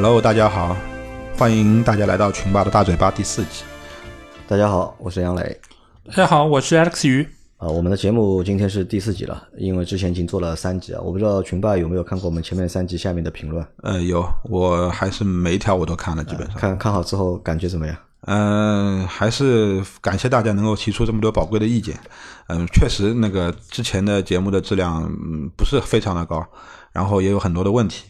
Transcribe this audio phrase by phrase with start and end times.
[0.00, 0.76] Hello，大家好，
[1.36, 3.64] 欢迎大家来到群霸的大嘴巴第四集。
[4.46, 5.60] 大家好，我是杨磊。
[6.06, 7.28] 大家好，我是 Alex 鱼。
[7.56, 11.00] 啊，我们的节目今天是第四集了，因为之前已经做了三集啊。
[11.02, 13.66] 我不知道群霸有没有看过我们前面三集下面的评论？
[13.82, 16.56] 呃，有，我还是每一条我都看了，基本上。
[16.56, 17.96] 看看好之后感觉怎么样？
[18.26, 21.98] 嗯，还是感谢大家能够提出这么多宝贵的意见。
[22.46, 26.46] 嗯，确实那个之前的节目的质量嗯不是非常的高，
[26.92, 28.04] 然后也有很多的问题。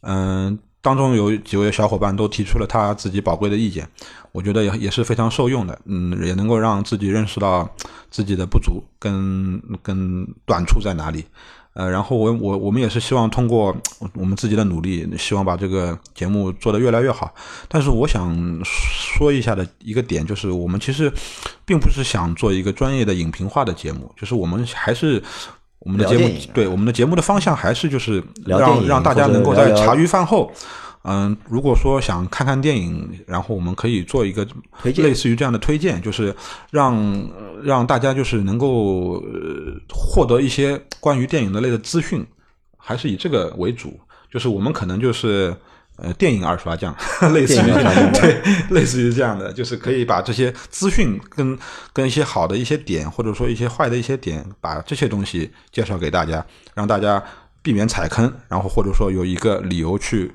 [0.00, 0.58] 嗯。
[0.80, 3.88] 当中有几位小伙伴都提出了他自己宝贵的意见，
[4.32, 7.68] 我觉得也也是非常受用的，嗯，也能够让自己认识到
[8.10, 11.24] 自己的不足跟跟短处在哪里，
[11.74, 13.76] 呃，然后我我我们也是希望通过
[14.14, 17.34] 我们自己的努力，希望把这个节目做得越来越好。
[17.66, 18.32] 但是我想
[18.64, 21.12] 说一下的一个点就是，我们其实
[21.64, 25.22] 并不是想做一个专业的影评化的节目，就是我们还是。
[25.88, 30.52] 我们的节目对我们的节目的方向还是就是让让大家能够在茶余饭后，
[31.04, 34.46] 嗯，如果说想看看电影，然后我们可以做一个
[34.82, 36.36] 类似于这样的推荐，就是
[36.70, 37.26] 让
[37.62, 39.22] 让大家就是能够
[39.88, 42.22] 获得一些关于电影的类的资讯，
[42.76, 43.98] 还是以这个为主，
[44.30, 45.56] 就是我们可能就是。
[46.00, 46.94] 呃，电影二刷匠，
[47.32, 47.66] 类似于
[48.20, 51.58] 对，类似于这样的，就是可以把这些资讯跟
[51.92, 57.22] 跟一些好的一些点，或者说一些坏的一些点，把这些东西介绍给大家，让大家
[57.62, 60.32] 避免踩坑，然后或者说有一个理由去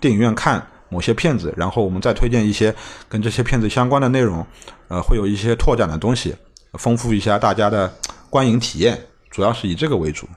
[0.00, 2.74] 电影院看某些片子，然后我们再推荐一些
[3.08, 4.46] 跟这些片子相关的内容，
[4.88, 6.34] 呃，会有一些拓展的东西，
[6.74, 7.90] 丰富一下大家的
[8.28, 10.28] 观影体验，主要是以这个为主。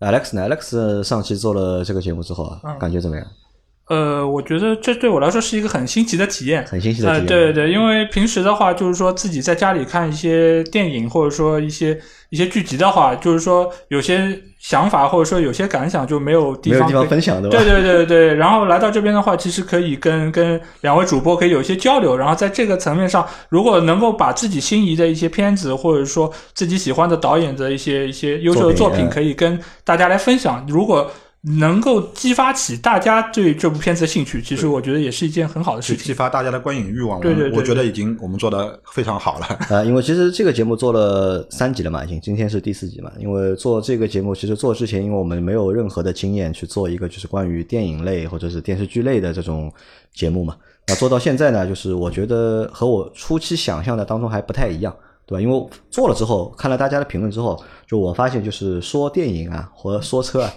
[0.00, 3.24] Alex 呢？Alex 上期做了这个节目之后啊，感觉怎么样？
[3.88, 7.26] 呃，我觉得这对我来说是一个很新奇的体验，很新奇的体验。
[7.26, 17.50] 对对，因为平时的话，就是说自己在家里看一些电影，或者说一些一些剧集的话，就是说有些想法或者说有些感想就没有地方地方分享的。
[17.50, 30.64] 对对对对，然后来到这边的话，其实可以跟跟两位主播可以有一些交流，然后在这个层面上，如果能够把自己心仪的一些片子，或者说自己喜欢的导演的一些一些优秀的作品，可以跟大家来分享。
[30.66, 31.10] 如果
[31.46, 36.06] 能够激发起大家对这部片子的兴趣，其实我觉得也是一件很好的事情。
[36.06, 39.46] 激发大家的观影欲望，对对对，我觉得已经我们做的非常好了。
[39.68, 43.12] 啊， 因为其实这个节目做了三集了嘛，已经今天是第四集嘛。
[43.18, 49.70] 因为做这个节目，其实做之前，因为我们没有任何的经验去做一个就是关于电影类或者是电视剧类的这种
[50.14, 50.56] 节目嘛。
[50.86, 55.42] 那做到现在呢，就是我觉得和我初期想象的当中还不太一样，对吧？
[55.42, 60.50] 因为做了之后，看了大家的评论之后，就我发现就是说电影啊，或者说车啊。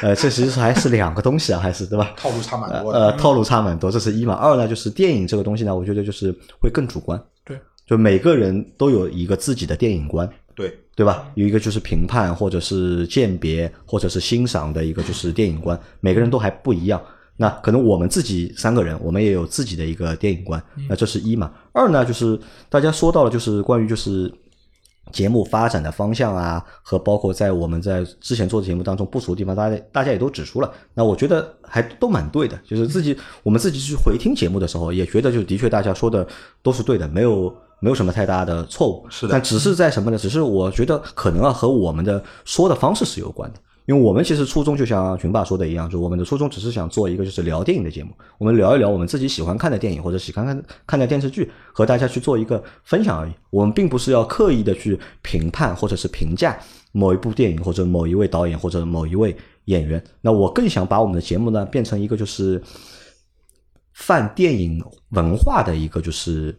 [0.00, 2.12] 呃，这其实还是两个东西啊，还是对吧？
[2.16, 2.90] 套路差蛮多。
[2.90, 4.34] 呃，套路差蛮多，这是一嘛。
[4.34, 7.20] 二呢，就是电影这个东西呢，我觉得就是会更主观。
[7.44, 10.28] 对，就每个人都有一个自己的电影观。
[10.54, 11.28] 对，对吧？
[11.34, 17.00] 有一个就是评判，或者是鉴别，或者是欣赏的一个就是电影观，每个人都还不一样。
[17.36, 20.62] 那可能我们自己三个人，我们也有自己的一个电影观。
[20.88, 21.52] 那这是一嘛。
[21.72, 22.38] 二呢，就是
[22.68, 24.32] 大家说到了，就是关于就是。
[25.12, 30.70] 节目发展的方向啊，和包括在我们在之前做的节目当中不足的地方，大家大家也都指出了。
[30.94, 36.26] 那我觉得还都蛮对的，就是自己我们自己去回听节目的时候，也觉得就的确大家说的
[36.62, 39.06] 都是对的，没有没有什么太大的错误。
[39.08, 40.18] 是的，但只是在什么呢？
[40.18, 43.58] 只是我觉得可能啊和我们的说的方式是有关的。
[43.88, 53.32] 因为我们其实初衷就像群霸说的一样，就我们的初衷只是想做一个就是聊电影的节目，我们聊一聊我们自己喜欢看的电影或者喜欢看看的电视剧，和大家去做一个分享而已。
[53.48, 56.58] 我们并不是要刻意的去评判或者是评价
[56.92, 59.34] 某一部电影或者某一位导演或者某一位
[59.64, 60.04] 演员。
[60.20, 62.62] 那我更想把我们的节目呢变成一个就是
[63.94, 66.54] 泛电影文化的一个就是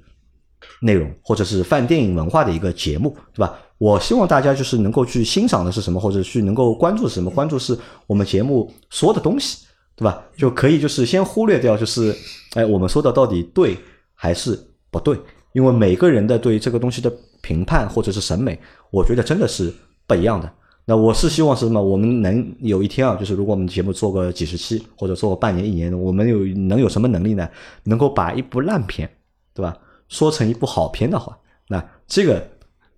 [0.81, 3.57] 内容，或者是泛电影文化的一个节目，对吧？
[3.78, 10.22] 我希望大家就是能够去欣赏的是什么，或者去能够关注什么，关注是我们节目说的东西，对吧？
[10.38, 12.16] 就可以就是先忽略掉，就是
[12.56, 13.78] 哎，我们说的到底对
[14.13, 14.59] 还是
[14.91, 15.18] 不对？
[15.53, 17.12] 因为每个人的对这个东西的
[17.42, 18.59] 评判或者是审美，
[18.92, 19.74] 我觉得真的是
[20.06, 20.51] 不一样的。
[20.86, 21.81] 那我是希望是什么？
[21.81, 27.48] 我们能有一天啊，就是如果我们节目做个几十期，或者做个半年、一年，我们有能有什么能力呢？
[27.83, 29.09] 能够把一部烂片，
[29.53, 29.77] 对吧，
[30.09, 31.38] 说成一部好片的话，
[31.69, 32.45] 那这个。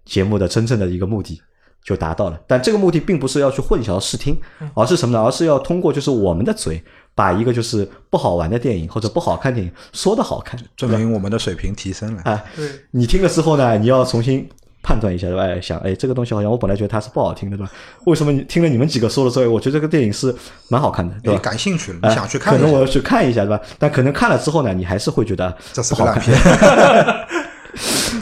[0.03, 1.39] 节目的真正的一个目的
[1.83, 4.35] 就达到了，但这个目的并不是要去混淆视听，
[4.73, 5.23] 而是什么呢？
[5.23, 12.21] 而是要通过就是我们的嘴，把一个就是不好玩的电影或者不好看电影说的好看，证明我们的水平提升了。
[12.23, 14.49] 哎，对，你听了之后呢，你要重新
[14.81, 15.61] 判断一下，对吧？
[15.61, 17.71] 想，哎，这个东西好像我本来觉得它是不好听的，对吧？
[18.05, 20.33] 为什么你听了你们几个说了之后，我觉得这个电影是
[20.69, 21.39] 蛮好看的，对吧？
[21.39, 22.53] 感兴趣了，你想去看？
[22.53, 23.61] 可能我要去看一下，对吧？
[23.77, 26.23] 但可能看了之后呢，你还是会觉得这是好看。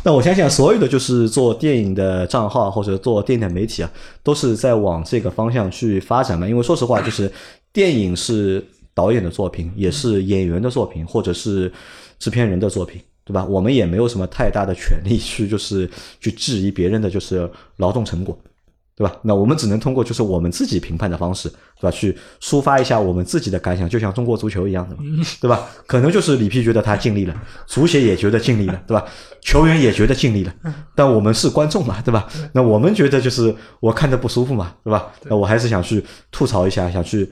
[0.03, 3.89] 那我相信所有的就是做电影的账号或者做电影的媒体啊，
[4.21, 6.47] 都是在往这个方向去发展嘛。
[6.47, 7.29] 因为说实话，就是
[7.73, 8.63] 电影是
[8.93, 11.71] 导演的作品，也是演员的作品，或者是
[12.19, 13.45] 制片人的作品，对吧？
[13.45, 15.87] 我们也没有什么太大的权利去就是
[16.19, 18.37] 去质疑别人的就是劳动成果。
[18.97, 19.15] 对吧？
[19.21, 21.89] 那我们只能通过就是我们自己评判的方式，对吧？
[21.89, 24.97] 去抒发一下我们自己的感想，就像中国足球一样的，
[25.39, 25.69] 对吧？
[25.87, 27.33] 可能就是里皮觉得他尽力了，
[27.65, 29.05] 足协也觉得尽力了，对吧？
[29.39, 30.53] 球员也觉得尽力了，
[30.95, 32.27] 但我们是观众嘛，对吧？
[32.51, 35.13] 那我们觉得就是我看着不舒服嘛，对吧？
[35.29, 37.31] 那我还是想去吐槽一下，想去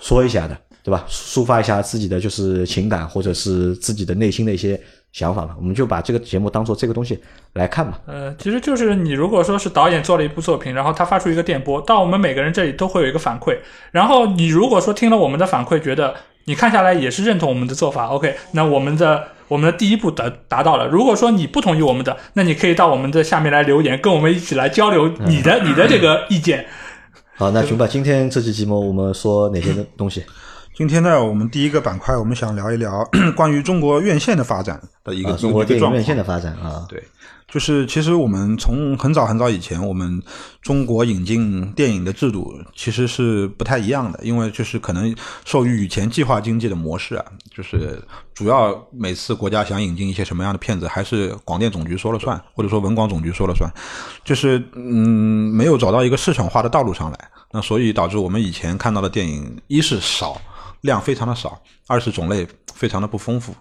[0.00, 1.06] 说一下的，对吧？
[1.08, 4.82] 抒发一下自己的就是情感，或者是自己的内心的一些。
[5.16, 7.18] 想法嘛，我们就把这个节目当做这个东西
[7.54, 7.98] 来看吧。
[8.04, 13.56] 呃，其实就是你如果说是导演做了一部作品，然后他发出一个电波，到我们每个人这里都会有一个反馈。
[13.92, 16.14] 然后你如果说听了我们的反馈，觉得
[16.44, 20.86] 你看下来也是认同我们的做法，OK，那我们的我们的第一步达达到了。
[20.86, 26.66] 如果说你不同意我们的，那你可以到我们的下面来留言，跟我们一起来交流你的你的这个意见。
[27.36, 30.22] 好，那行吧，今天这期节目我们说哪些东西？
[30.76, 33.02] 今天呢，我们第一个板块，我们想聊一聊
[33.34, 36.84] 关于中国院线的发展的一个中国电影院线的发展啊。
[36.86, 37.02] 对，
[37.48, 40.22] 就是其实我们从很早很早以前，我们
[40.60, 47.98] 中国引进电影的制度其实是不太一样的，因为就是可能受于以前计划经济的模式啊，就是
[48.34, 53.66] 主要每次国家想引进一些什么样的片子，还是广电总局说了算，或者说文广总局说了算，
[54.26, 57.18] 就是嗯，没有找到一个市场化的道路上来，
[57.50, 60.38] 那所以导致我们以前看到的电影一是少。
[60.86, 63.54] 量非常的少，二是种类非常的不丰富，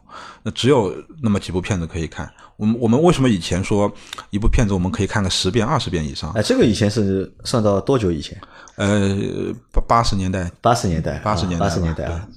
[0.43, 2.31] 那只有那么几部片子可以看。
[2.55, 3.91] 我们我们为什么以前说
[4.29, 6.31] 一部片子我们可以看个十遍、二十遍以上？
[6.31, 8.39] 哎，这个以前是算到多久以前？
[8.77, 12.27] 呃，八八十年代，八十年代，八十年代，八十年代啊，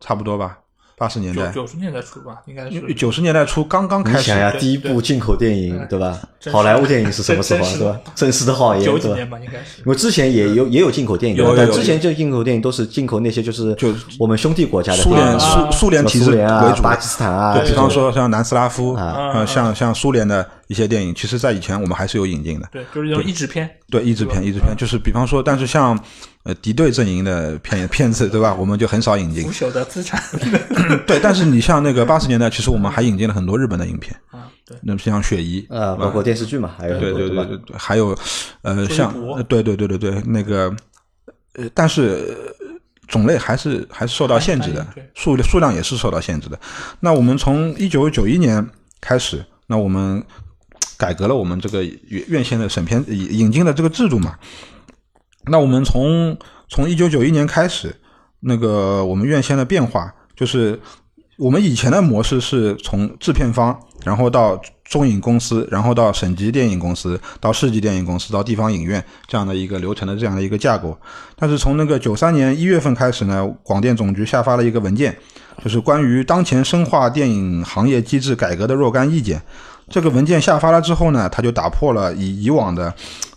[0.00, 0.58] 差不多吧。
[1.02, 4.22] 八十年代，九十年代初吧，应该是九十年代初刚刚开始。
[4.22, 6.16] 想呀，第一部进口电影，对吧？
[6.52, 8.00] 好莱坞电影是什么 时候，对吧？
[8.14, 9.80] 真实的好九几年吧，应该是。
[9.84, 16.46] 因为之前也有也有进口电影，但之前就进口电影都是进口那些就是就我们兄弟国家的苏联苏苏联体制为
[16.76, 20.48] 主，巴基斯坦啊，比方说像南斯拉夫啊，像像苏联的。
[20.68, 25.98] 一些电影，其实在以前我们还是有引进的，对，就是用译制片，对，译制片，译制片，就是比方说，但是像
[26.44, 28.54] 呃敌对阵营的片片子，对吧？
[28.54, 29.44] 我们就很少引进。
[29.44, 30.22] 腐朽的资产。
[31.06, 34.14] 对，但是你像那个八十年代，其实我们还引进了很多日本的影片。
[34.30, 38.16] 啊，对，那么像雪姨啊，包括电视剧嘛，还有对对对对对，还有
[38.62, 39.12] 呃像
[39.44, 40.74] 对对对对对那个
[41.54, 42.36] 呃，但是
[43.08, 46.58] 种类还是还是受到限制的，数数量也是受到限制的。
[47.00, 48.66] 那我们从一九九一年
[49.00, 50.24] 开始，那我们。
[51.02, 54.36] 改革了我们这个院院线的审片引进的这个制度嘛？
[55.46, 56.38] 那我们从
[56.68, 57.92] 从一九九一年开始，
[58.38, 60.78] 那个我们院线的变化，就是
[61.38, 70.96] 我们以前的模式是从制片方，然后到中影公司，然后到省级电影公司，到市级电影公司，到地方影院这样的一个流程的这样的一个架构。
[71.34, 75.16] 但是从那个九三年一月份开始呢，广电总局下发了一个文件，
[75.64, 79.42] 就是关于当前深化电影行业机制改革的若干意见。
[79.88, 82.92] 这个文件下发了之后呢，他就打破了以以往的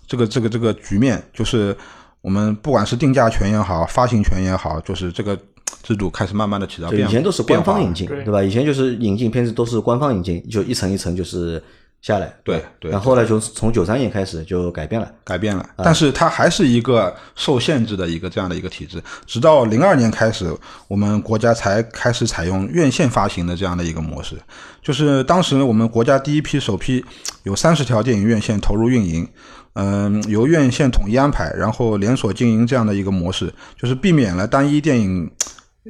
[0.08, 1.76] 这个这个这个局面，就是
[2.22, 5.38] 我们不管是定价权也好，发行权也好，就是这个
[5.84, 7.10] 制度开始慢慢的起到变化。
[7.10, 8.42] 以前都是官方引进，对吧？
[8.42, 11.62] 以前就是引进片子都是官方引进，就一层一层就是。
[12.06, 20.56] 下来，对对，然后后来就从九三年开始就改变了，改变了，但是它还是一个受限制的一个这样的一个体制，直到零二年开始，
[20.88, 24.36] 我们国家才开始采用院线发行的这样的一个模式，
[24.84, 27.04] 就是当时我们国家第一批首批
[27.42, 29.28] 有三十条电影院线投入运营，
[29.74, 35.28] 嗯，由院线统一安排，然后连锁经营这样的一个模式，就是避免了单一电影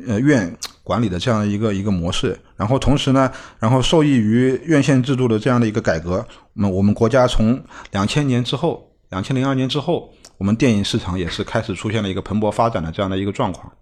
[0.07, 0.57] 呃院。
[0.85, 6.23] 管理的这样的一个一个模式，然后同时呢，然后受益于院线制度的这样的一个改革，
[6.53, 7.59] 那我们国家从
[7.91, 13.73] 两千年之后，两千零二年之后，我们电影市场也是开始出现了一个蓬勃发展的这样的一个状况。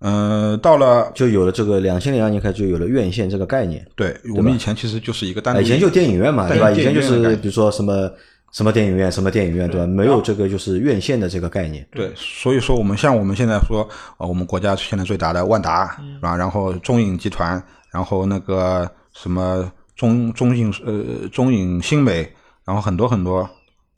[0.00, 3.86] 嗯，到了就有了这个两千零二年开始就有了院线这个概念。
[3.94, 6.70] 对我们以前其实就是一个单，以前就电影院嘛，对吧？
[6.72, 8.10] 以前就是比如说什么。
[8.52, 9.10] 什么电影院？
[9.10, 9.68] 什么电影院？
[9.68, 9.86] 对吧？
[9.86, 11.86] 没有这个就是院线的这个概念。
[11.92, 13.88] 对，所以说我们像我们现在说，
[14.18, 16.36] 呃，我们国家现在最大的万达，是吧？
[16.36, 22.28] 然后中影集团，然后那个什么中中影呃中影新美，
[22.64, 23.48] 然后很多很多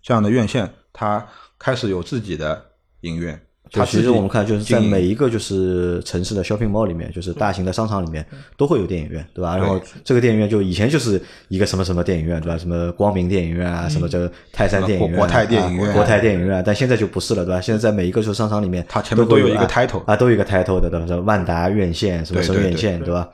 [0.03, 1.27] 这样的院线，它
[1.59, 2.63] 开始有自己的
[3.01, 3.41] 影院。
[3.73, 8.23] 就其实我们看，就是在每一个就是城市的 shopping mall 里面，就是大型的商场里面
[8.55, 9.57] 都会有电影院，对吧？
[9.57, 12.59] 然后这个电影院就以前就是一个什么什么电影院，对吧？
[12.59, 17.63] 什么光明电影院啊，什么这个泰山电影院、国泰电影院、国泰电影院，但现在就不是了，对吧？
[17.63, 21.17] 现在在每一个就商场里面，它前面都有一个 title 啊，都有一个 title 的，对吧？
[21.25, 23.27] 万达院线什么什么院线，对吧？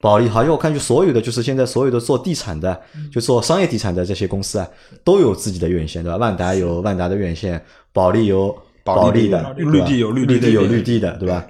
[0.00, 2.80] 保利，好像我看就所有的就是现在所有的做地产的，
[3.12, 4.66] 就做商业地产的这些公司啊，
[5.04, 6.16] 都有自己的院线，对吧？
[6.16, 8.56] 万达有万达的院线，保利有。
[8.96, 11.44] 保利的，绿地有绿地的有绿地的，对吧？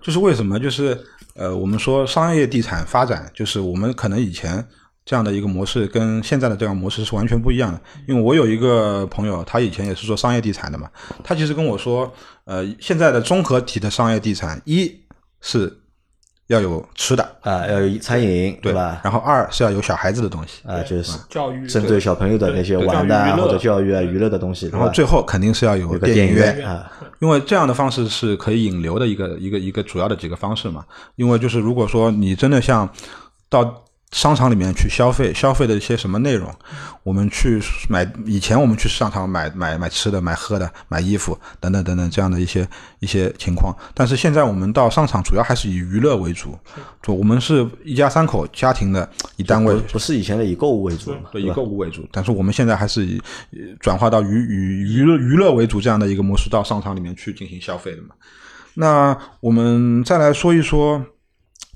[0.00, 0.58] 就是为什么？
[0.58, 0.98] 就是
[1.34, 4.64] 呃，我们说商业地产发展，就是我们可能以前
[5.04, 7.80] 这样的一个模式跟现在的这样模式是完全不一样的。
[8.06, 10.88] 因为我有一个朋友，他以前也是做商业地产的嘛，
[11.24, 12.12] 他其实跟我说，
[12.44, 14.92] 呃，现在的综合体的商业地产，一
[15.40, 15.80] 是
[16.48, 19.00] 要有吃的，啊，要有餐饮，对吧？
[19.04, 26.90] 然后二是要有小孩子的东西，啊，就是教育针对小朋友的那些玩的或者教育啊、娱乐的东西，然后最后肯定是要有有个电影院电影院，啊，
[27.20, 30.84] 因为这样的方式是可以引流的一个一个一个主要的几个方式嘛。
[31.16, 32.88] 因为就是如果说你真的像
[33.50, 36.50] 到商场里面去消费，消费的一些什么内容，
[37.02, 37.60] 我们去
[37.90, 42.66] 买，以前我们去商场买买买吃的、买喝的、买衣服等等等等这样的一些
[43.00, 46.58] 一些情况，但是现在我们到商场主要还是以娱乐为主，
[47.02, 51.50] 就我们是一家三口家庭的以单位不不是以前的以购物为主嘛，对，以？
[51.50, 53.20] 购物为主，但是我们现在还是以
[53.52, 58.14] 呃转化到娱娱娱乐娱乐为主这样的一个模式到商场里面去进行消费的嘛。
[58.74, 61.04] 那我们再来说一说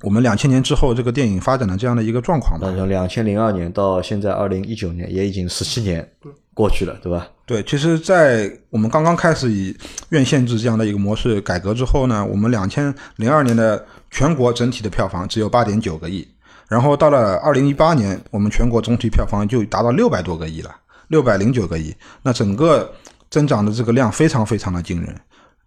[0.02, 2.76] 我们两千年之后这个电影发展的这样的一个状况吧那。
[2.76, 6.06] 从两千零二年到现在二零一九年，也已经十七年
[6.54, 7.28] 过去了，对吧？
[7.46, 9.76] 对，其实，在我们刚刚开始以
[10.10, 16.26] 院线制这样的一个模式改革之后呢，我们两千零二年的全国整体的票房只有八点九个亿，
[16.68, 20.74] 然后到了二零一八年，我们全国总体票房就达到六百多个亿了，
[21.08, 22.92] 六百零九个亿，那整个
[23.30, 25.20] 增长的这个量非常非常的惊人。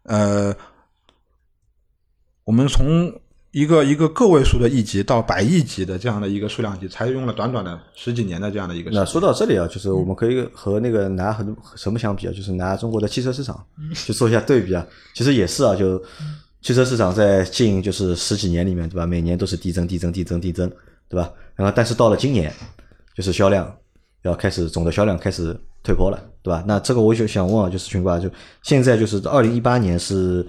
[0.03, 0.55] 呃，
[2.43, 3.11] 我们从
[3.55, 9.05] 一个一个个位数的亿级到百亿级的这样的一个数量级，才用了短短的十几年的这样的一个那。
[9.05, 12.33] 说到这里啊，就是我们可以和那个拿很什么相比啊？
[12.35, 14.85] 就是拿中国的汽车市场去做一下对比啊。
[15.13, 15.97] 其实也是啊，就
[16.61, 19.05] 汽车市场在近就是十几年里面，对吧？
[19.05, 20.69] 每年都是递增、递增、递增、递增，
[21.07, 21.31] 对吧？
[21.55, 22.53] 然后但是到了今年，
[23.15, 23.73] 就是销量
[24.23, 26.61] 要开始总的销量开始退坡了，对吧？
[26.67, 28.29] 那这个我就想问啊，就是群瓜，就
[28.63, 30.45] 现在就是二零一八年是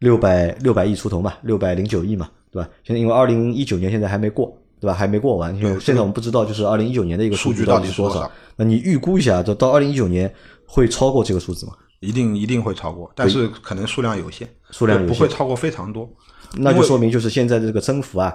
[0.00, 2.68] 六百六百亿出头嘛，六百零九亿嘛，对吧？
[2.82, 4.94] 现在因为二零一九年现在还没过，对吧？
[4.94, 8.30] 还没过完，因为现在我们不知道就是二零一九年的一个数据到到底是多少。
[8.56, 10.32] 那你预估一下，就到二零一九年
[10.66, 11.72] 会超过这个数字吗？
[12.00, 16.08] 一定一定会超过，但是可能数量有限，数量不会超过非常多。
[16.54, 18.34] 那就说明就是现在的这个增幅啊，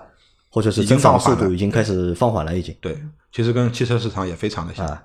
[0.49, 2.97] 或者是增长速度已经开始放缓了，已经对，
[3.31, 5.03] 其实跟汽车市场也非常的像，啊。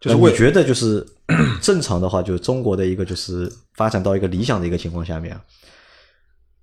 [0.00, 1.06] 就是为那你觉得就是
[1.60, 5.40] 正常的话，就是中国的一个就是发展到一个理想的一个情况下面啊，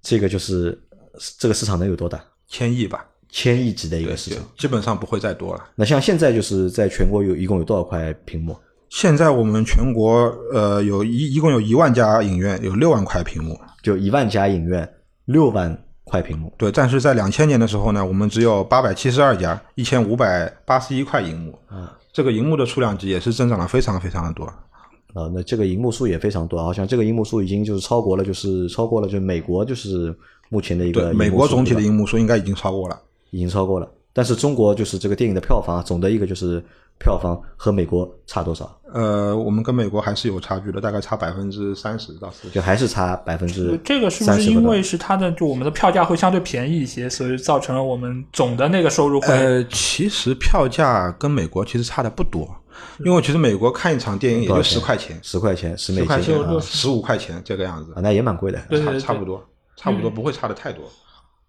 [0.02, 0.76] 这个就是
[1.38, 2.22] 这个市场能有多大？
[2.48, 4.44] 千亿吧，千亿级的一个市场。
[4.58, 5.64] 基本上不会再多了。
[5.76, 8.56] 那像现在就是在全国有一共有多少块屏幕？
[8.90, 13.60] 现在我们全国呃有一一共有一万家影院，有六万块屏幕。
[13.84, 14.90] 就一万家影院，
[15.26, 16.54] 六万块屏幕。
[16.58, 21.60] 对，但是在两千年的时候呢，我们只有八百七十二家，一千五百八十一块荧幕。
[21.70, 24.46] 嗯，这个荧幕的数量级也是增长了非常非常的多。
[24.46, 30.16] 啊，那这个荧幕数也非常多，好像这个荧幕数已经就是超过了，就是超过了，就是美国就是
[30.50, 33.00] 目前的一个美国总体的荧幕数应该已经超过了。
[33.32, 33.90] 已经超过了。
[34.14, 36.64] 但是中国就是这个电影的票房，总的一个就是
[36.98, 38.76] 票房和美国差多少？
[38.92, 42.54] 呃，我们跟美国还是有差距的，大概差百分之三十到四十。
[42.56, 49.28] 就还是差百分之这个是不是因为是它的就我们的票价会相对便宜一些，所以造成了我们总的那个收入会？
[49.28, 52.50] 呃，其实票价跟美国其实差的不多，
[53.06, 59.44] 因为其实美国看一场电影也就十块钱，十块钱十美十块钱金啊，十五块钱这个样子啊，，那也蛮贵的，对对对差差不多，
[59.78, 60.84] 差不多不会差的太多。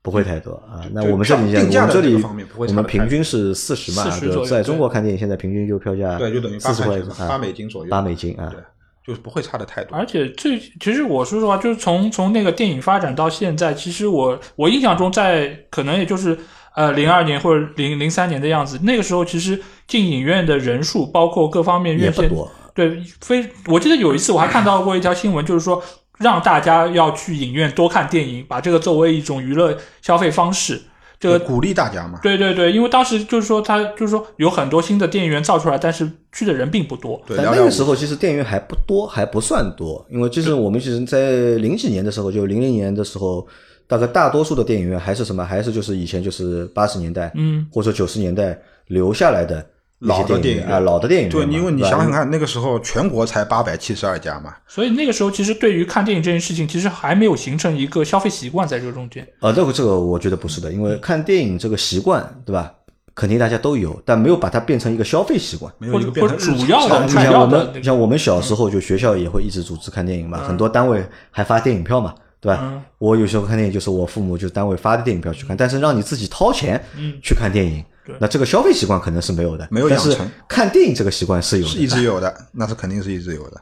[0.00, 0.80] 不会太多啊。
[0.92, 8.61] 那我们这里定价的这里方面不会我们平均是四十嘛，40就左右在中国看电影现在平均就票价对，就等于八四十块八美金左右，八美金啊对，
[9.04, 9.99] 就是不会差的太多。
[9.99, 16.38] 而且最其实我说实话，就是从从那个电影发展到现在，其实我我印象中在可能也就是
[16.76, 22.50] 呃零二年或者零零三年的样子，那个时候其实进影院的人数，包括各方面院线，也不多。
[22.73, 25.82] 对，非我记得有一次我还看到过一条新闻，就是说
[26.18, 30.80] 让大家要去影院多看电影，把这个作为一种娱乐消费方式。
[31.20, 37.20] 这个鼓励大家嘛，对对对，因为当时就是说他就是说有很多新的电影院造出来，但是去的人并不多。
[37.26, 43.44] 对，那个时候其实电影院还不多，还不算多，因为就是我们其实，在零几年的时候，就零零年的时候，
[43.88, 48.56] 大概大多数的电影院还是什么，还是就是以前就是八十年代，嗯，或者九十年代
[48.87, 49.66] 留下来的
[50.00, 59.26] 老的电影啊，老的电影院对，嘛，因为你想想看，那个时候全国才八百七十二家嘛，所以那个时候其实对于看电影这件事情，其实还没有形成一个消费习惯在这个中间。
[59.40, 62.73] 啊，这个这个我觉得不是的，因为看电影这个习惯，对吧？
[63.14, 65.75] 肯定大家都有，但没有把它变成一个消费习惯。
[65.78, 72.61] 没有一个变成主要的你主要的像我们，像我们小时候就学校也会一直组织看电影嘛，很多单位还发电影票嘛，对吧？
[72.62, 81.70] 嗯我有时候看电影就是我父母就单位发的电影票去看，但是让你自己掏钱嗯去看电影，对那这个消费习惯可能是没有的，没有但是养成看电影这个习惯是有的。
[81.70, 83.60] 是一直有的， 那是肯定是一直有的。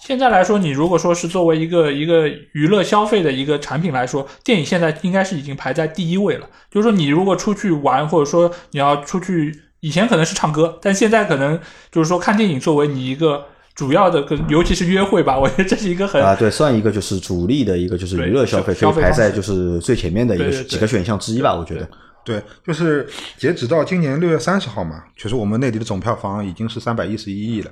[0.00, 6.46] 现在来说，你如果说是作为一个一个娱乐消费的一个产品来说，电影现在应该是已经排在第一位了。
[6.70, 11.58] 就是说，你如果出去玩，或者说你要出去，以前可能是唱歌，但现在可能
[11.92, 13.44] 就是说看电影作为你一个
[13.76, 21.88] 主要的，跟尤其是约会吧，我觉得这是一个很啊，对，算一个就是主力的一个就是娱乐消费，可以排在就是最前面的一个几个选项之一吧，我觉得。
[22.24, 27.70] 对，就是截止到今年六月三十号嘛，其实我们内地的总票房已经是三百一十一亿了，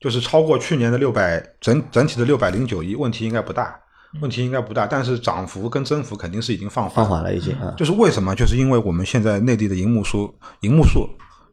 [0.00, 3.78] 就是超过去年的六百整整体的六百零九亿，问题应该不大，
[4.20, 8.34] 问题应该不大，但是涨幅跟增幅肯定是已经放缓放缓了已经啊，就是为什么？
[8.34, 11.08] 就是因为我们现在内地的银幕数，银幕数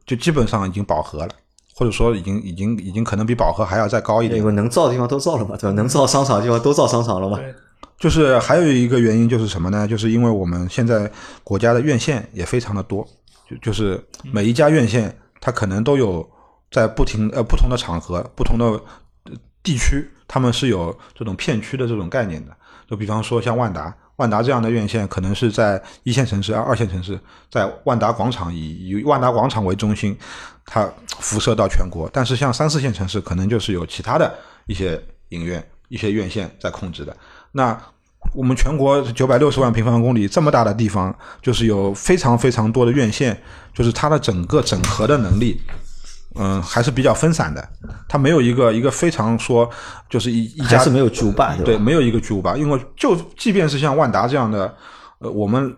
[0.05, 1.29] 就基本上已经饱和了，
[1.75, 4.45] 或者说已经已经已经可能比饱和还要再高一点因。
[4.45, 5.71] 为能造的地方都造了嘛，对吧？
[5.75, 7.37] 能造商场的地方都造商场了嘛。
[7.81, 9.87] 对就是还有一个原因就是什么呢？
[9.87, 11.11] 就是因为我们现在
[11.43, 13.07] 国家的院线也非常的多，
[13.49, 16.27] 就就是每一家院线它可能都有
[16.71, 18.65] 在不停呃不同的场合、不同的
[19.25, 19.31] 呃
[19.61, 22.55] 地区，他们是有这种片区的这种概念的。
[22.89, 27.19] 就比方说像万达，万达这样的院线可能是在一线城市、二线城市，
[27.51, 30.17] 在万达广场以以万达广场为中心，
[30.65, 32.09] 它辐射到全国。
[32.11, 34.33] 但是像三四线城市，可能就是有其他的
[34.65, 37.15] 一些影院、一些院线在控制的。
[37.51, 37.77] 那
[38.33, 43.35] 我们全国九百六十万平方公里这么大的地方，就是有非常非常多的院线，
[43.73, 45.59] 就是它的整个整合的能力，
[46.35, 47.69] 嗯，还是比较分散的。
[48.07, 49.67] 它没有一个一个非常说，
[50.07, 51.83] 就是一一家是没有巨无霸，对，吧？
[51.83, 54.75] 没有一个巨无霸，因为就即便是像万达这样的，
[55.19, 55.75] 呃，我们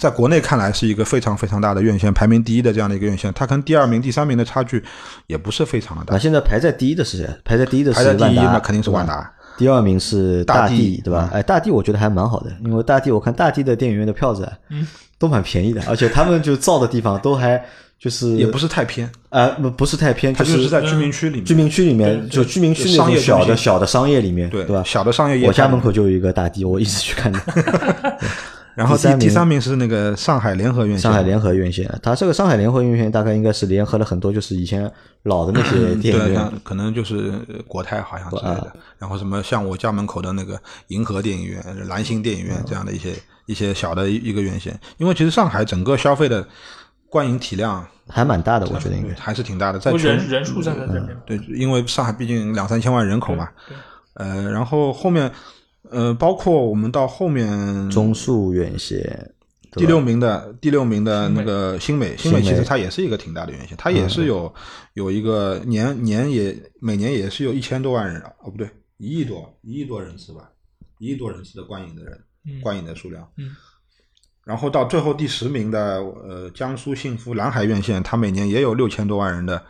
[0.00, 4.82] 在国内看来是一个非常非常大的院线，排名第一的这样的一个院线，它跟第二名、第三名的差距
[5.28, 6.14] 也不是非常的大。
[6.14, 7.28] 那现在排在第一的是谁？
[7.44, 9.06] 排在第一的是排在第一，那肯定是万。
[9.06, 9.34] 达。
[9.58, 11.28] 第二名是大地，地对吧？
[11.32, 14.86] 哎，大地我觉得还蛮好的，因为大地我看大地的电影院的票子啊，嗯，
[15.18, 17.62] 都蛮便宜的，而且他们就造的地方都还
[17.98, 21.44] 就是也不是太偏，呃不不是太偏，它就是在居民区里面。
[21.44, 24.84] 居民区里面，就居民区那种小的小的商业里面，对对吧？
[24.86, 27.40] 小的商业我家门口就有一个大地，我一直去看的。
[28.78, 34.90] 然后第三名第第三名是那个上海联合院线，上海联合院线，它这个上海联合院线大概应该是联合了很多就是以前
[35.24, 43.12] 老的那些电影对，院，可能就是呃国泰好像之类啊的，然后什么像我家门口的那个银河电影院、蓝星电影院这样的一些
[43.46, 46.46] 一些小的一一个院线，因为其实上海整个消费的
[47.10, 49.14] 观影体量还蛮大的，我觉得应该。
[49.14, 53.48] 还是挺大的，在人人数站在这边，对，因为上海毕竟两三千万人口嘛，
[54.14, 55.30] 呃，然后后面
[55.90, 59.34] 呃，包括我们到后面中速院线
[59.72, 64.52] 第六名的第六名的那个新美，新美其实它也是一个挺大的院线，它也是有
[64.94, 70.50] 有一个年年也每年也是有一千多万人哦不对，一亿多一亿多人次吧，
[70.98, 73.28] 一亿多人次的观影的人嗯观影的数量。
[73.36, 73.54] 嗯
[74.44, 79.62] 然后到最后第十名的呃江苏幸福蓝海院线，它每年也有六千多万人的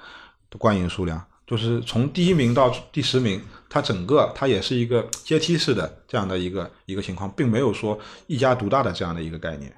[0.57, 9.73] 观影数量，就是从第一名到第十名，它整个它也是一个阶梯式的这样的一个一个情况，并没有说一家独大的这样的一个概念。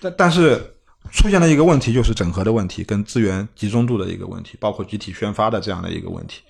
[0.00, 0.60] 但但是
[1.12, 6.40] 出现了一个问题，就是整合的问题跟资源集中度的一个问题，包括集体宣发的这样的一个问题。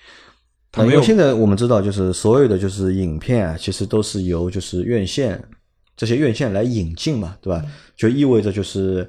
[0.70, 5.40] 它没有现在我们知道，就是所有的就是影片啊，其实都是由就是院线
[5.96, 7.64] 这些院线来引进嘛，对吧？
[7.96, 9.08] 就意味着就是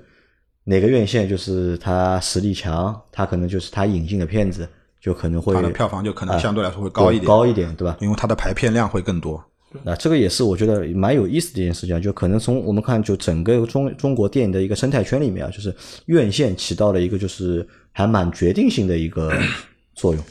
[0.65, 4.69] 哪个院线就是它实力强，它可能就是它引进的片子
[5.05, 7.95] 就可能会它的票房就可能啊相对来说会高一点，高一点，对吧？
[8.01, 9.39] 因为它的排片量会更多。
[9.83, 15.71] 那这个也是我觉得蛮有意思的一件事情啊，就可能从我们看，就整个中中国电影的一个生态圈里面啊，就是
[16.07, 19.31] 院线起到了一个就是还蛮决定性的一个
[19.93, 20.23] 作用，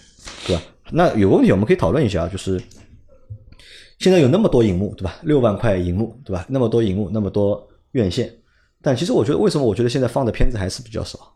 [0.45, 0.63] 对吧？
[0.91, 2.61] 那有个问题我们可以讨论一下啊，就是
[4.01, 5.15] 现在有那么多荧幕，对吧？
[5.23, 6.45] 六万块荧幕，对吧？
[6.49, 8.29] 那么多荧幕，那么多院线，
[8.83, 11.33] 但其实我觉得为什么我觉得现在放的片子还是比较少？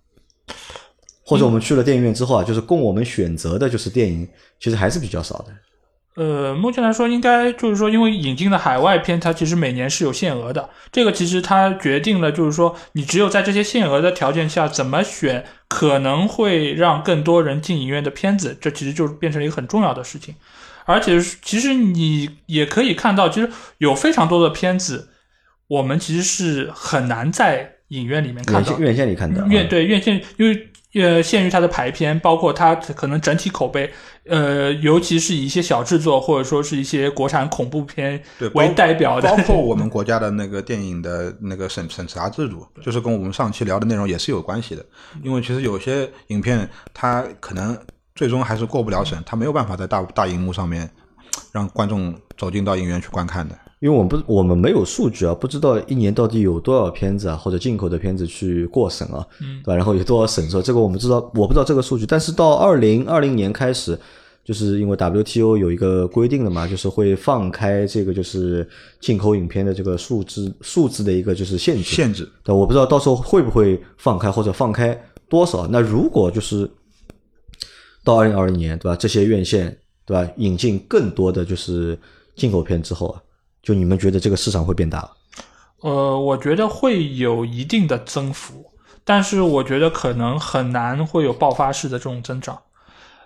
[1.29, 4.27] 或者我们去了电影院之后啊，就是供我们选择的，就是电影
[4.59, 5.53] 其实还是比较少的。
[6.15, 10.71] 呃，目前来说，应该就是说，因为引进的海外片，它其实每年是有限额的。
[10.91, 20.35] 这个其实它决定了，就是说，你只有在这些限额的条件下，怎么选可能会让更多人进影院的片子，这其实就变成了一个很重要的事情。
[20.87, 25.11] 而且，其实你也可以看到，其实有非常多的片子，
[25.69, 29.07] 我们其实是很难在影院里面看到院线。
[29.09, 33.93] 里看的啊，院对院线，因为呃限于它的排片，包括它可能整体口碑，
[34.27, 44.85] 呃，尤其是以一些小制作或者说是一些国产恐怖片对，为代表的包，括 我们国家的那个电影的那个审审查制度，就是跟我们上期聊的内容也是有关系的。
[45.23, 47.79] 因为其实有些影片它可能
[48.15, 50.89] 最终还是过不了审，它没有办法在大大荧幕上面
[51.53, 53.57] 让观众走进到影院去观看的。
[53.81, 59.77] 因为我们不我们没有数据啊，不知道一年到底有多少片子啊，或者进口的片子去过审啊，嗯对吧？
[59.77, 62.05] 然后有多少审核，这个我们知道，我不知道这个数据。
[62.05, 63.97] 但是到二零二零年开始，
[64.45, 68.69] 就是因为 WTO 有一个规定的嘛，就是会放开这个就是
[69.01, 71.83] 进口影片的这个数字数字的一个就是限制。
[71.83, 72.29] 限制。
[72.43, 75.67] 对我不知道到时候会不会放开或者放开多少。
[75.69, 76.69] 那如果就是
[78.03, 78.97] 到二零二零年，对吧？
[78.97, 81.97] 这些院线对吧，引进更多的就是
[82.35, 83.23] 进口片之后啊，
[83.69, 85.07] 就你们觉得这个市场会变大？
[85.83, 88.65] 呃，我觉得会有一定的增幅，
[89.05, 92.59] 但是我觉得可能很难会有爆发式的这种增长。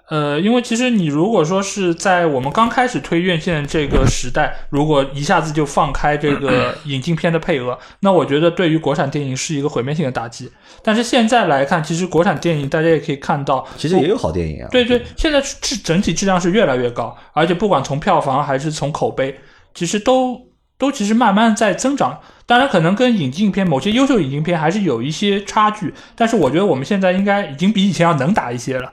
[0.09, 10.51] 呃，因为其实你如果说是在我们刚开始推院线这个时代，如果一下子就放开这个 引进片的配额，那我觉得对于国产电影是一个毁灭性的打击。
[10.83, 14.69] 但是现在来看，其实国产电影大家也可以看到，其实也有好电影啊。
[14.73, 19.35] 对对，现在质整体质量是越来越高，而且不管从票房还是从口碑，
[19.75, 20.41] 其实都
[20.79, 22.19] 都其实慢慢在增长。
[22.45, 28.93] 当然，可能跟引进片某些优秀引进片还是有一些差距，但是我觉得我们现在应该已经比以前要能打一些了。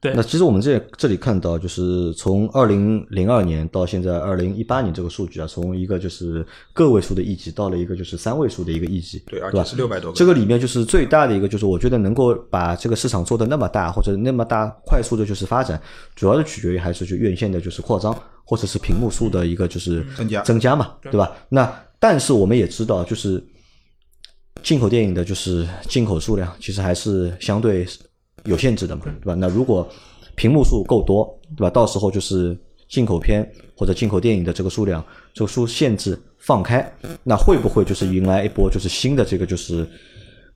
[0.00, 10.16] 对，那其实我们这这里看到，就是从二零零二年到现在二零一八年这个数据啊，从一个就是个位数的亿级到了一个就是三位数的一个亿级，对，而且是六百多个。
[10.16, 15.80] 这个里面就是最大的一个，就是我觉得能够把这个市场做的那么大，或者那么大快速的就是发展，
[16.14, 21.36] 主要的取决于还是就院线的就是扩张，或者是屏幕数的一个就是增加增加嘛，对吧？
[21.48, 23.42] 那但是我们也知道，就是
[24.62, 27.86] 进口电影的就是进口数量其实还是相对。
[28.46, 29.34] 有限制的嘛，对吧？
[29.34, 29.88] 那如果
[30.34, 31.24] 屏幕数够多，
[31.56, 31.70] 对吧？
[31.70, 32.54] 到时候就是
[32.90, 35.02] 进口片或者进口电影的这个数量，
[35.32, 36.86] 这个数限制放开，
[37.22, 39.88] 那会不会就是迎来一波就是新的这个就是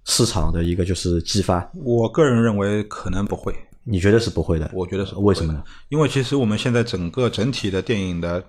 [0.04, 1.66] 市场的一个就是激发？
[1.82, 3.54] 我个人认为可能不会。
[3.88, 4.70] 你觉得是不会的？
[4.74, 5.62] 我觉得是为什么呢？
[5.88, 8.44] 因为其实我们现在整个整体的电影的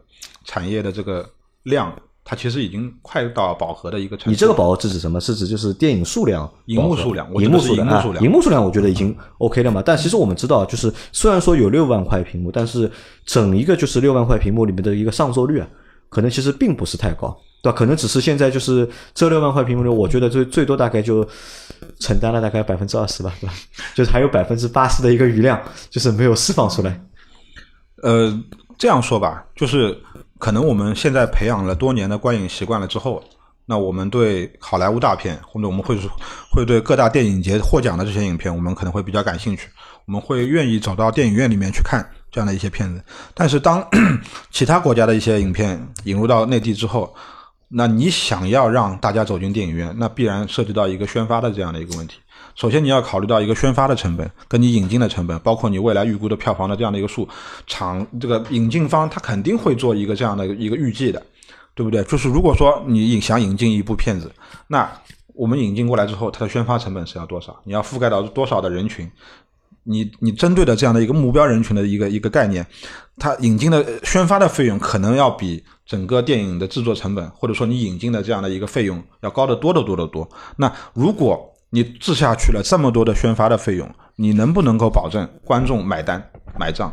[0.45, 1.30] 产业的这个
[1.63, 1.95] 量。
[2.21, 4.30] 它其实已经快到饱和的一个程度。
[4.30, 5.19] 你这个饱和是指什么？
[5.19, 8.06] 是指就是电影数量、荧幕数量、荧幕数量啊？
[8.21, 9.82] 荧幕数量，我觉得已经 OK 了嘛。
[9.84, 12.91] 但其实我们知道，就是虽然说有六万块屏幕，但是
[13.25, 15.67] 整一个就是六万块屏幕里面的一个上座率啊，
[16.10, 17.78] 可能其实并不是太高，对吧？
[17.78, 21.28] 可能只是现在就是这六万块屏幕里，我觉得最最多大概就
[22.00, 23.54] 承担了大概百分之二十吧，对吧？
[23.95, 27.00] 就是还有百分之八十的一个余量，就是没有释放出来。
[28.04, 28.38] 呃，
[28.78, 29.98] 这样说吧，就是。
[30.39, 33.22] 可能我们现在培养了多年的观影习惯了之后，
[33.65, 35.98] 那我们对好莱坞大片，或者我们会
[36.50, 39.67] 会对各大电影节获奖的这些影片，我们可能会比较感兴趣，
[40.06, 43.04] 我们会愿意走到电影院里面去看这样的一些片子。
[43.34, 43.86] 但是当
[44.52, 47.13] 其他国家的一些影片引入到内地之后，
[47.70, 52.18] 那你想要让大家走进电影院，那必然涉及到一个宣发的这样的一个问题。
[52.56, 57.30] 首先，你要考虑到一个宣发的成本，跟你引进的成本，包括你未来预估的票房的这样的一个数，
[57.68, 61.24] 厂这个引进方他肯定会做一个这样的一个预计的，
[61.74, 62.04] 对不对？
[62.04, 64.30] 就是如果说你引想引进一部片子，
[64.68, 64.92] 那
[65.36, 67.58] 我们引进过来之后，它的宣发成本是要多少？
[67.63, 69.10] 你要覆盖到多少的人群？
[69.84, 72.65] 你你针对的这样的一个目标人群的一个一个概念，
[73.18, 80.28] 它引进的宣发的费用可能要比整个电影的制作成本，或者说你引进的这样的一个费用要高得多得多得多。
[80.58, 81.39] 那如果
[81.72, 86.24] 你置下去了这么多的宣发的费用，你能不能够保证观众买单
[86.60, 86.92] 买账？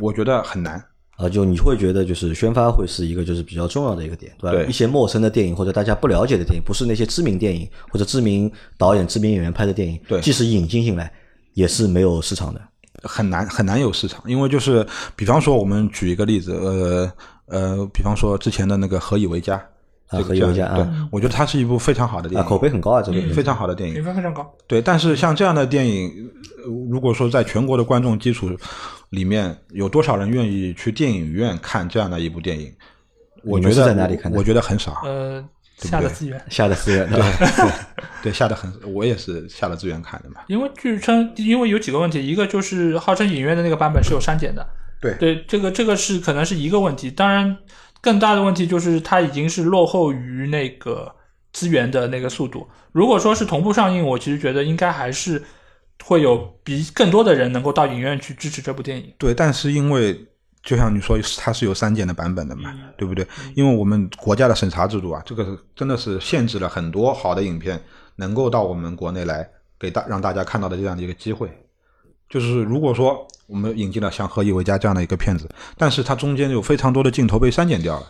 [0.00, 0.82] 我觉得很难
[1.16, 1.28] 啊。
[1.28, 4.62] 就你会觉得，就是宣发会是一个就是比较重要的一个点，对吧？
[4.68, 11.10] 一些陌生的电影或者大家不了解的电影，不是那些知名电影或者知名导演、知名演员拍的电影，对，即使引进进来
[11.54, 12.60] 也是没有市场的，
[13.02, 14.22] 很难很难有市场。
[14.26, 14.86] 因为就是
[15.16, 17.12] 比方说，我们举一个例子，呃
[17.46, 19.56] 呃，比方说之前的那个《何以为家》。
[20.14, 24.46] 这个家对，我觉得它是一部非常好的电影，口碑很高啊，这个非常好的电影，评分非常高。
[24.66, 26.30] 对，但是像这样的电影，
[26.90, 28.50] 如果说在全国的观众基础
[29.08, 32.70] 里面，有多少人愿意去电影院看这样的一部电影？
[33.42, 34.30] 我觉得在哪里看？
[34.34, 35.00] 我觉得很少。
[35.02, 35.42] 呃，
[35.88, 37.22] 下的资源，下的资源，对
[38.24, 40.42] 对，下的很，我也是下了资源看的嘛。
[40.46, 44.66] 因为据称，因为有几个问题，一个就是号称影院的那个版本是有删减的，
[45.00, 47.56] 对对，这个这个是可能是一个问题，当然。
[48.04, 51.14] 更大的问题就是它已经是落后于那个
[51.52, 52.68] 资源的那个速度。
[52.90, 55.40] 如果说是同步上映，我其实觉得应该还是
[56.02, 59.14] 会有比更多的人能够到影院去支持这部电影。
[59.18, 60.18] 对，但是因为
[60.62, 63.26] 就像你说，它是有删减的版本的嘛，对不对？
[63.54, 67.82] 因为我们国家的审查制度啊，这个真的是限制了很多好的影片
[68.16, 69.48] 能够到我们国内来
[69.78, 71.50] 给大让大家看到的这样的一个机会。
[72.28, 78.06] 就是如果说我们引进了像《何以为家》这样的一个片子，但是它中间有非常多的镜头被删减掉了，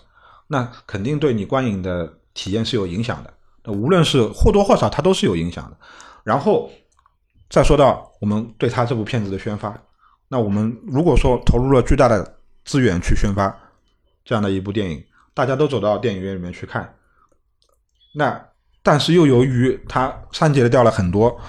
[0.47, 3.33] 那肯定对你观影的体验是有影响的。
[3.65, 5.77] 那无论是或多或少，它都是有影响的。
[6.23, 6.71] 然后
[7.49, 9.77] 再说到我们对他这部片子的宣发，
[10.29, 13.55] 那我们如果说投入了巨大的资源去宣发
[14.25, 16.95] 这样的一部电影，大家都走到电影院里面去看，
[18.15, 18.41] 那
[18.83, 21.41] 但是又由于它删减掉了很多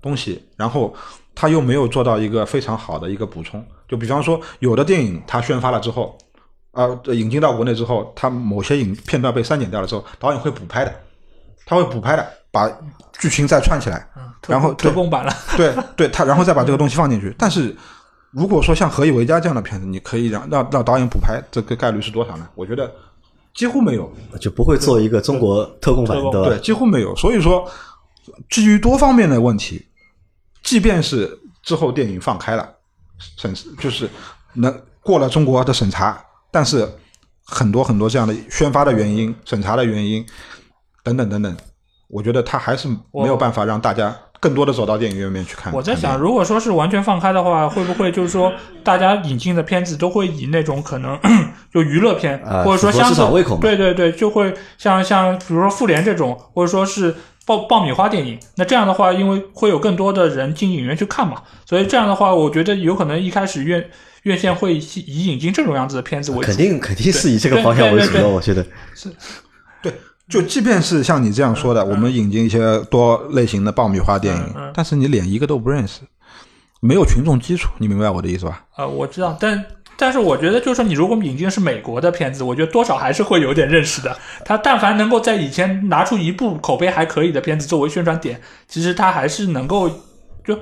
[0.00, 0.94] 东西，然后。
[1.34, 3.66] 他又没有做到一个非常好的一个补充。
[3.88, 6.14] 就比方说，有的电影它宣发了之后，
[6.72, 10.94] 啊、引进到国内之后，它某些影片段被删减掉了之后，导演会补拍的，
[11.64, 12.70] 他会补拍的，把
[13.18, 14.06] 剧情再串起来，
[14.46, 17.34] 然后对特供版了，对对，他然后再把这个东西放进去。
[17.38, 17.74] 但是
[18.32, 22.48] 如果说像《何以为家》这样的片子，你可以让让让导演补拍，这个概率是多少呢？
[22.54, 22.90] 我觉得
[23.54, 24.10] 几乎没有。
[24.40, 27.14] 就不会做一个中国特供版的，对几乎没有。
[27.14, 27.70] 所以说，
[28.48, 29.86] 基于多方面的问题，
[30.62, 32.68] 即便是之后电影放开了，
[33.36, 34.08] 审就是
[34.54, 36.18] 能过了中国的审查，
[36.50, 36.88] 但是
[37.44, 40.24] 很多很多这样的宣发的原因、审查的原因
[41.04, 41.54] 等等等等，
[42.08, 45.72] 我觉得他还是没有办法让大家更多的走到电影院里面去看。
[45.72, 48.52] 我在想，如果说是完全放开的话，会不会就是说，
[48.82, 51.16] 大家引进的片子都会以那种可能
[51.72, 57.14] 就娱乐片，啊或者说相对市场胃口对对对，就会像像比如说复联这种，或者说是
[57.46, 58.36] 爆爆米花电影。
[58.56, 63.88] 那这样的话，因为会有更多的人进影院去看嘛，所以这样的话，我觉得有可能一开始院
[64.24, 66.42] 院线会以以引进这种样子的片子为主。
[66.42, 69.08] 肯定肯定是以这个方向为主我觉得是。
[69.80, 69.92] 对，
[70.28, 76.00] 就即便是像你这样说的，我们引进一些多类型的爆米花电影，但是你连一个都不认识，
[76.80, 78.64] 没有群众基础，你明白我的意思吧？
[78.76, 79.64] 呃，我知道，但
[79.96, 84.16] 但是我觉得，就是说，你如果引进是美国的片子，我觉得多少还是会有点认识的。
[84.44, 89.88] 他但凡能够在以前拿出一部口碑还可以的片子作为宣传点，其实他还是能够
[90.44, 90.58] 就。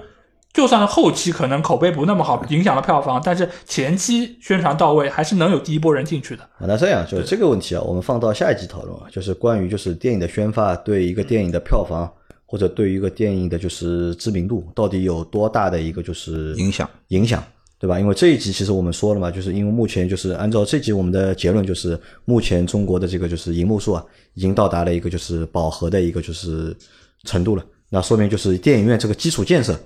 [0.52, 6.42] 就算后期可能口碑不那么好，影响了票房，但是前期宣传到位，还是能有第一波人进去的。
[6.42, 12.12] 啊，那这样就是这个问题啊，我们放到下一集讨论啊，就是关于就是电影的宣发对一个电影的票房
[12.46, 17.42] 或者对于一个电影的就是知名度到底有多大的一个就是影响影响，
[17.78, 18.00] 对吧？
[18.00, 26.76] 因为这一集其实我们说了嘛，就是因为目前就是按照这集我们的结论就是，目前中国的这个就是荧幕数啊，已经到达了一个就是饱和的一个就是
[27.22, 27.64] 程度了。
[27.88, 29.78] 那说明就是电影院这个基础建设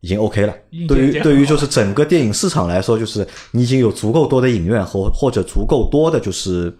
[0.00, 0.54] 已经 OK 了
[0.88, 6.74] 对于对于就是整个电影市场来说，就是你已经有足够多的影院和或者足够多的就是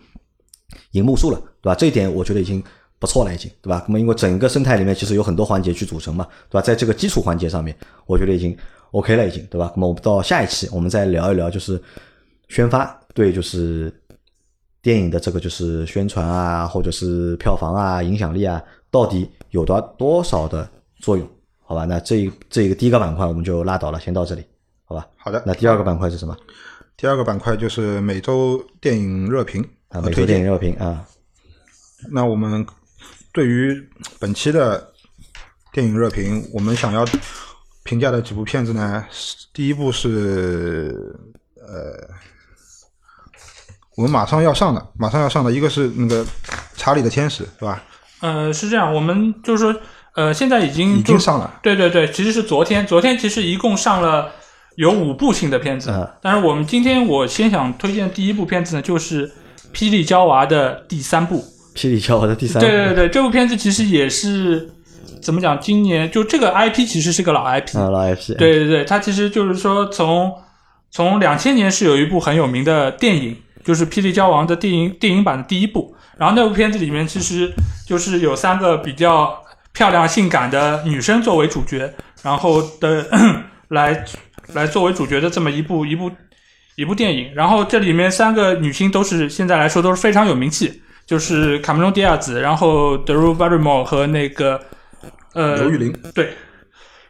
[0.92, 1.74] 荧幕数了，对吧？
[1.74, 2.62] 这一点我觉得已经
[2.98, 3.84] 不错了，已经，对吧？
[3.86, 6.62] 那么因为整个生态里面其实有很多环节去组成嘛，对吧？
[6.62, 8.56] 在这个基础环节上面，我觉得已经
[8.92, 9.72] OK 了，已经，对吧？
[9.76, 11.80] 那么我们到下一期我们再聊一聊，就是
[12.48, 13.92] 宣发对就是
[14.82, 20.68] 电影的这个就是宣传啊，或者是票房啊、影响力啊，到底有多多少的
[21.00, 21.28] 作用？
[21.70, 24.44] 好吧，那这一这一个第一个板块我们就拉倒了，先到这里，
[24.84, 25.06] 好吧？
[25.16, 26.36] 好的，那第二个板块是什么？
[26.96, 30.76] 第二个板块就是每周电影热评啊，和推荐美国电影。
[30.76, 31.06] 热评啊，
[32.10, 32.66] 那我们
[33.32, 34.92] 对于本期的
[35.72, 37.06] 电影热评，我们想要
[37.84, 39.06] 评价的几部片子呢？
[39.08, 41.14] 是第一部是
[41.54, 42.10] 呃，
[43.96, 46.24] 我们马上要上的，马上要上的一个是那个
[46.74, 47.80] 《查理的天使》，是吧？
[48.22, 49.80] 呃，是这样，我们就是说，
[50.20, 51.58] 呃，现在已经已就经上了。
[51.62, 54.30] 对对对，其实是昨天，昨天其实一共上了
[54.76, 59.26] 有五部新的片子，嗯但是我们今天我先想推荐第一部片子呢，就是
[59.72, 61.42] 《霹雳娇娃》的第三部。
[61.74, 64.70] 霹雳娇娃的第三部，对对对，这部片子其实也是
[65.22, 65.58] 怎么讲？
[65.60, 70.34] 今年就这个 IP 其实是个老 IP，、啊，老 IP，，对对对，它其实就是说从
[70.90, 75.94] 从两千年是有一部很有名的电影，就是《霹雳娇娃》的电影电影版的第一部。
[76.18, 77.50] 然后那部片子里面其实
[77.86, 79.42] 就是有三个比较
[79.80, 81.90] 漂亮性感的女生作为主角，
[82.22, 83.02] 然后的
[83.68, 84.04] 来
[84.52, 86.12] 来作为主角的这么一部一部
[86.76, 87.32] 一部电影。
[87.34, 94.60] 然后这里面三个女星都是现在来说都是非常有名气，就是卡梅隆·迪亚兹，然后德鲁·巴瑞莫和那个
[95.32, 96.34] 呃刘玉玲，对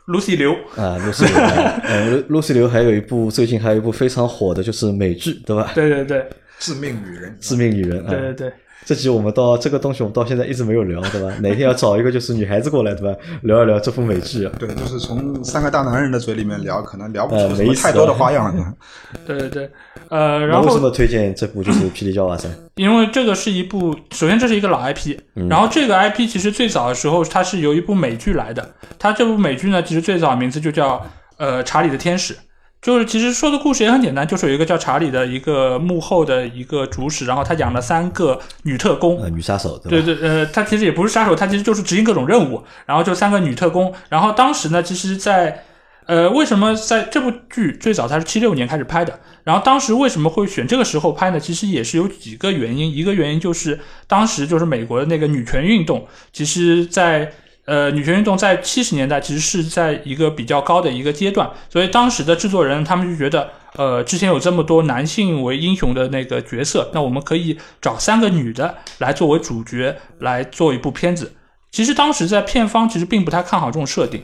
[0.07, 0.53] Lucy 刘。
[0.77, 1.35] 啊，露西流，
[1.83, 5.73] 呃，露露西流还有一部最近还有一部非常火的，就是美剧，对吧？
[5.75, 6.25] 对对对
[6.61, 8.53] 致命女人，致命女人啊，对对对，
[8.91, 11.33] 这集我们到这个东西我们到现在一直没有聊，对吧？
[11.41, 13.17] 哪天要找一个就是女孩子过来，对吧？
[13.43, 14.51] 聊一聊这部美剧啊。
[14.59, 18.75] 对，就是从三个大男人的嘴里面聊，可能聊不呃出太多的花样了。
[19.25, 19.71] 对对对，
[20.09, 22.51] 呃，然后为什么推荐这部就是《霹雳娇娃三》？
[22.75, 25.17] 因为这个是一部，首先这是一个老 IP，、
[25.49, 31.01] 然后这个 IP 其实最早的时候它是由一部美剧来的，它这部美剧呢其实最早名字就叫
[31.37, 32.35] 呃查理的天使。
[32.83, 40.01] 就是其实说的故事也很简单，就是有一个叫查理的一个幕后的一个主使，然后他养了三个女特工，呃，女杀手，对？
[40.03, 42.65] 对对，呃，他其实也不是杀手，他其实就是执行各种任务。
[42.87, 45.63] 然后就三个女特工，然后当时呢，其实在，
[46.07, 49.21] 呃，为什么在这部剧最早它是七六年开始拍的？
[49.45, 51.39] 然后当时为什么会选这个时候拍呢？
[51.39, 57.31] 其实也是有几个原因，一个原因就是当时就是美国的那个女权运动，其实在。
[57.71, 71.33] 呃，女权运动在七十年代其实是在一个比较高的一个阶段，所以当时的制作人他们就觉得，呃，之前有这么多男性为英雄的那个角色，那我们可以找三个女的来作为主角来做一部片子。
[71.71, 74.21] 其实当时在片方其实并不太看好这种设定，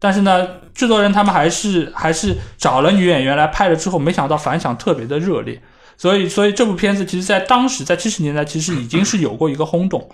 [0.00, 5.62] 但是呢，制作人他们还是还是找了女演员来拍了之后，没想到反响特别的热烈，
[5.96, 10.10] 所以所以这部片子其实在当时在七十年代其实已经是有过一个轰动，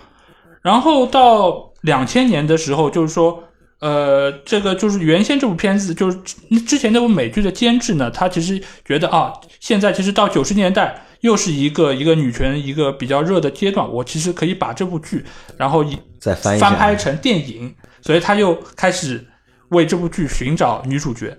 [0.61, 3.43] 然后到两千年的时候，就是说。
[3.79, 6.17] 呃，这个就是原先这部片子，就是
[6.65, 15.23] 之前那部美剧的监制呢，他其实觉得啊，现在其实到九十年代又是一个一个女权一个比较热的阶段，我其实可以把这部剧，
[15.57, 19.23] 然后以再翻翻拍成电影，所以他又开始
[19.69, 21.37] 为这部剧寻找女主角。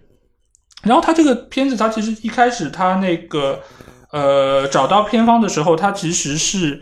[0.82, 3.60] 然后他这个片子，他其实一开始他那个
[4.12, 6.80] 呃找到片方的时候，他其实是。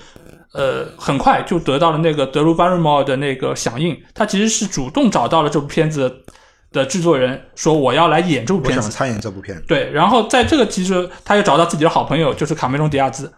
[0.55, 4.01] 呃，很快就得到了那个德鲁巴瑞莫的那个响应。
[4.15, 6.23] 他其实是主动找到了这部片子
[6.71, 9.61] 的制作人，说我要来演这部片子，参演这部片。
[9.67, 13.33] 对，然后在这个其实他又找到自己的好朋友，就是卡梅隆·迪亚兹。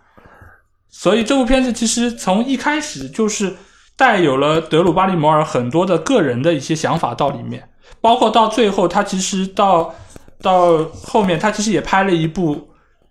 [0.90, 3.54] 所以这部片子其实从一开始就是
[3.96, 7.66] 带有了德鲁巴利摩尔很多的个人的一些想法到里面，
[8.02, 9.94] 包括到最后，他其实到
[10.42, 12.68] 到后面，他其实也拍了一部。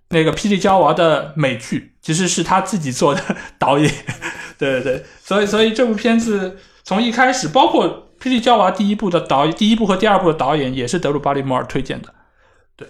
[0.09, 3.21] 那个《霹雳娇娃》的美剧其实是他自己做的
[3.57, 3.91] 导演，
[4.57, 7.87] 对对对，所以所以这部片子从一开始，包括
[8.23, 12.13] 《霹雳娇娃》第一部的导，第一部和第二部的导演也是德鲁巴里摩尔推荐的，
[12.77, 12.87] 对，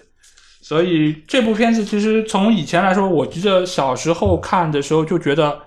[0.60, 5.58] 所以这部片子其实从以前来说，我记得小时候看的时候就觉得，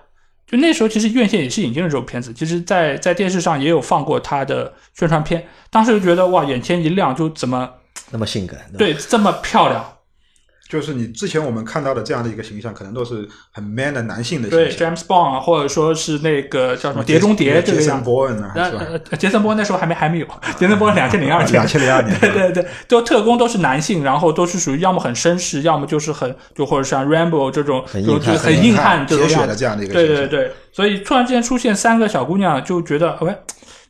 [0.46, 7.68] 就那时候其实院线也是引进了这部片子，其实在在电视上也有放过他的宣传片，当时就觉得哇，眼前一亮，就怎么
[8.12, 9.96] 那么性感，对，这么漂亮。
[10.70, 14.68] 就是你之前我们看到的这样的一个形象，可能都是很 man 的男性的形象。
[14.68, 17.84] 对，James Bond 啊，或者说是那个叫什么《碟中谍》这个样。
[17.84, 19.16] 杰森·伯恩啊，是吧？
[19.18, 21.52] 杰森·伯恩那时候还没还没有，杰森·伯恩两千零二年。
[21.52, 22.16] 两千零二年。
[22.20, 29.92] 对对对，就特工都是男性，然后都是属于要么很绅士，要么就是很就或者像 Rambo 这种很硬汉、很硬汉这种的这样的一个。
[29.92, 33.36] 对对对，所以突然之间出现三个小姑娘，就觉得喂，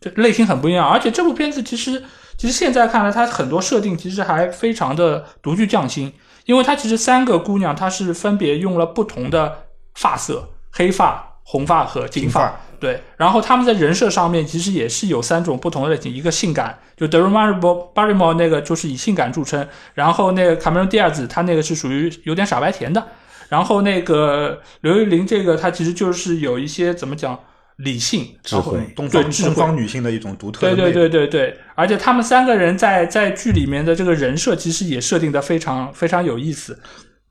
[0.01, 0.89] 这类型很不一样。
[0.89, 2.03] 而且这部片子其实
[2.39, 6.11] 其实现在看来，它很多设定其实还非常的独具匠心。
[6.51, 12.61] 因为她其实三个姑娘，她是分别用了不同的发色，黑发、红发和金发。
[12.81, 23.07] 对，然后他们在人设上面其实也是有三种不同的类型，一个性感，就德鲁玛尔波巴里莫那个就是以性感著称，然后那个卡梅隆·蒂亚兹他那个是属于有点傻白甜的，
[23.49, 27.39] 然后那个刘玉玲这个她其实就是有一些怎么讲？
[27.83, 30.61] 理性、智慧，东方东方女性的一种独特。
[30.61, 36.79] 对对对对对，而且他们三个人在在剧里面的这个人设，其实也设定的非常非常有意思，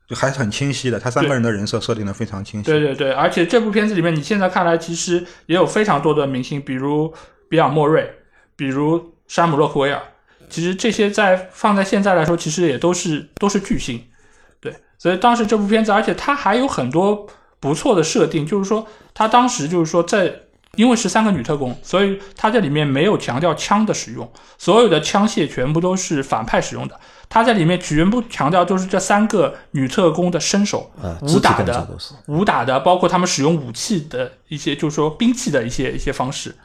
[0.08, 0.98] 就还是很清晰的。
[0.98, 2.66] 他三个人的人设设定的非常清晰。
[2.66, 7.14] 对对对，而且这部片子里面，你现在看来其实也有非常多的明星，比如
[7.48, 8.10] 比尔·莫瑞，
[8.56, 10.02] 比如山姆·洛克威尔。
[10.48, 14.02] 其实这些在放在现在来说，其实也都是都是巨星。
[14.60, 17.28] 对，所以当时这部片子，而且它还有很多。
[17.60, 20.34] 不错的设定，就是说他当时就是说在，
[20.74, 26.98] 因为是三个女特工，所以他在里面没有强调枪的使用，所有的枪械全部都是反派使用的。
[27.28, 30.90] 他在里面全部强调就是这三个女特工的身手，
[31.22, 31.88] 武打的，
[32.26, 36.56] 武打的，包括他们使用武器的一些，就是说兵器的一些一些方式。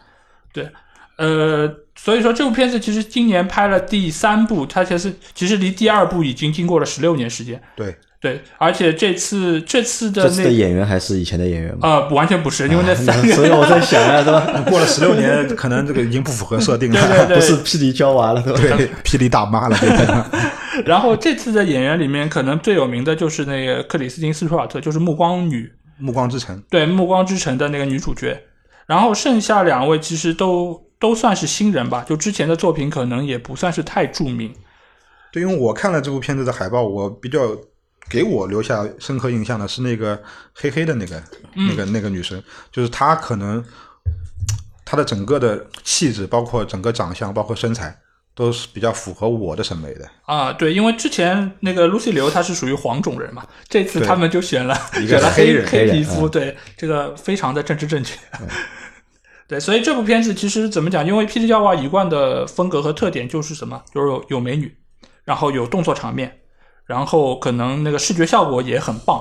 [0.51, 0.71] 对，
[1.17, 7.61] 呃，所以说这部片子其实今年拍了第三部，它其实其实离第二部已经经过了十六年时间。
[7.75, 7.95] 对。
[8.21, 11.79] 对，而且这次这次的那演员还是以前的演员吗？
[11.83, 14.63] 呃，完全不是，因为那三个， 所以我在想啊， 对吧？
[14.67, 19.77] 过了十六年，可能这个已经不符合设定了，对对对， 不是霹雳娇娃了，对，霹雳大妈了。
[20.87, 25.61] 然后这次的演员里面，可能最有名的就是那个克里斯汀·斯图尔特，就是《暮光女》
[25.99, 28.41] 《暮光之城》对，《暮光之城》的那个女主角。
[28.87, 34.51] 然后剩下两位其实都都算是新人吧，就之前的作品可能也不算是太著名。
[35.31, 37.39] 对，因为我看了这部片子的海报，我比较。
[38.07, 40.21] 给我留下深刻印象的是那个
[40.53, 41.23] 黑黑的那个
[41.55, 42.39] 那个那个女生，
[42.71, 43.65] 就是她可能
[44.85, 47.97] 她的整个的气质，包括整个长相，包括身材，
[48.35, 50.07] 都是比较符合我的审美的。
[50.27, 58.15] 啊，对，因为之前那个 Lucy 刘她是属于黄种人嘛，这次他们就选了选了黑黑皮肤，对这个非常的政治正确。
[59.47, 61.05] 对，所以这部片子其实怎么讲？
[61.05, 61.47] 因为 P.T.
[61.47, 63.83] 教娃一贯的风格和特点就是什么？
[63.93, 64.75] 就是有有美女，
[65.23, 66.39] 然后有动作场面。
[66.85, 69.19] 然后可能那个视觉效果也很棒，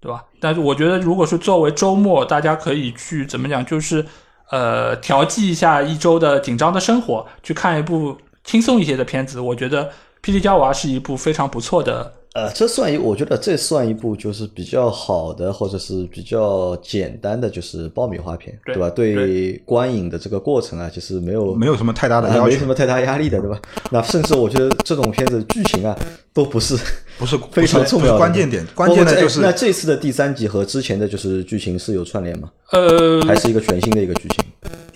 [0.00, 0.24] 对吧？
[0.40, 4.02] 但是我觉得，如果是作为周末，大家可以去怎么讲，就是
[4.50, 9.38] 呃调剂一下一周的紧张的生活，去看一部轻松一些的片子。
[9.38, 9.84] 我觉得
[10.22, 18.90] 《霹雳娇娃》是一部非常不错的呃，这算一，我觉得这算一部就是比较好的，或者是比较简单的，就是爆米花片，对吧？
[18.90, 23.56] 对观影的这个过程啊，其实没有没有什么太大的要求啊没什，么太大压力的，对吧？
[23.92, 25.96] 那甚至我觉得这种片子剧情啊，
[26.32, 26.76] 都不是
[27.18, 32.50] 不是 非常重要的关键点，关键的就是这那这次的第三集和之前的就是剧情是有串联吗？
[32.72, 34.44] 呃，还是一个全新的一个剧情？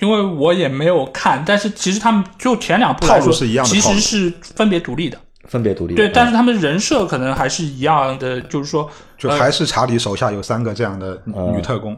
[0.00, 5.16] 因为我也没有看，但是其实他们就前两部来说，套路是一样的其套路实是分别独立的。
[5.48, 5.94] 分别独立？
[5.94, 11.96] 对，但是是他们人设可能还是一样的，就是说，就还是查理手下有三个这样的嗯女特工，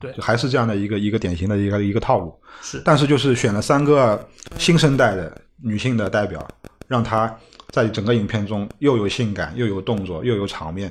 [0.00, 2.34] 对就还是这样的一个一个典型的一个一个套路。
[2.60, 4.20] 是但是就是选了三个
[4.56, 5.32] 新生代的
[5.62, 6.44] 女性的代表，
[6.88, 7.32] 让她
[7.70, 10.90] 在整个影片中又有性感，又有动作，又有场面。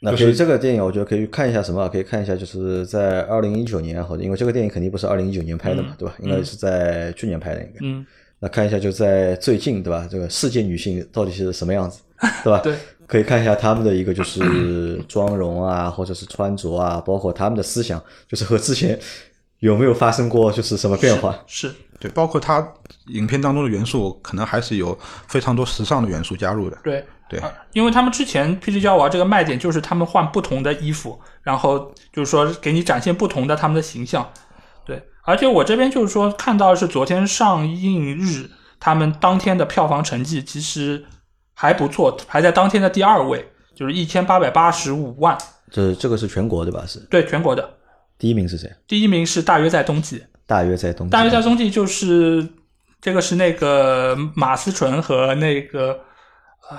[0.00, 1.88] 那就是可以这个电影，我觉得可以看一下什么？
[1.88, 6.14] 可以看一下，就是在二零一九年，或者因为这个电影肯定不是二零一九年拍的嘛，对吧？
[6.20, 7.78] 应该是在去年拍的，应该。
[7.82, 8.06] 嗯，
[8.40, 10.06] 那看一下就在最近，对吧？
[10.10, 12.00] 这个世界女性到底是什么样子，
[12.44, 12.60] 对吧？
[12.64, 12.76] 对，
[13.06, 18.98] 可以看一下他们的一个就是妆容啊，或者是穿着啊，包括他们的思想，就是和之前
[19.58, 21.38] 有没有发生过就是什么变化？
[21.46, 22.66] 是对，包括她
[23.08, 26.78] 影片当中的元素，可能还是有非常多时尚的元素加入的。
[26.82, 27.04] 对。
[27.30, 34.26] 对呃因为他们之前 PG 娇娃这个卖点就是他们换不同的衣服，然后就是说给你展现不同的他们的形象。
[35.28, 38.50] 对，而且我这边就是说看到是昨天上映日，
[38.80, 41.04] 他们当天的票房成绩其实
[41.54, 45.36] 还不错，排在当天的第二位，就是一千八百八十五万，
[45.70, 46.84] 这这个是全国对吧？
[46.86, 47.68] 是对全国的。
[48.18, 48.68] 第一名是谁？
[48.86, 51.10] 第一名是大约在冬季，大约在冬季。
[51.12, 52.46] 大约在冬季就是
[53.00, 56.00] 这个是那个马思纯和那个
[56.68, 56.76] 呃，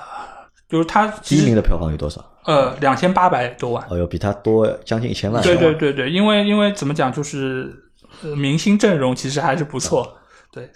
[0.67, 2.25] 就是他第一名的票房有多少？
[2.45, 3.85] 呃两千八百多万。
[3.89, 5.41] 哦哟，比他多将近一千万。
[5.41, 7.88] 对对对对，因为因为怎么讲，就是呃
[8.35, 10.17] 明星阵容其实还是不错，
[10.51, 10.69] 对，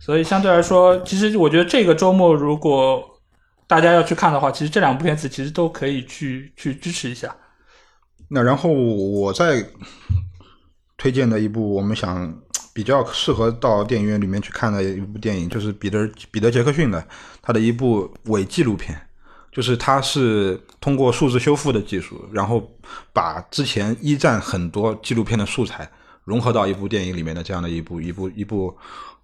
[0.00, 3.02] 所以相对来说，其实我觉得这个周末如果
[3.66, 7.34] 大家要去看的话，其实这两部片子其实都可以去去支持一下。
[8.28, 9.64] 那然后我再
[10.96, 12.32] 推荐的一部我们想
[12.72, 17.04] 比较适合到电影院里面去看的一部电影，就是彼得彼得杰克逊的
[17.42, 18.96] 他的一部伪纪录片，
[19.50, 22.70] 就是他是通过数字修复的技术，然后
[23.12, 25.90] 把之前一战很多纪录片的素材
[26.24, 28.76] 融合到一部电影里面的这样的一部一部一部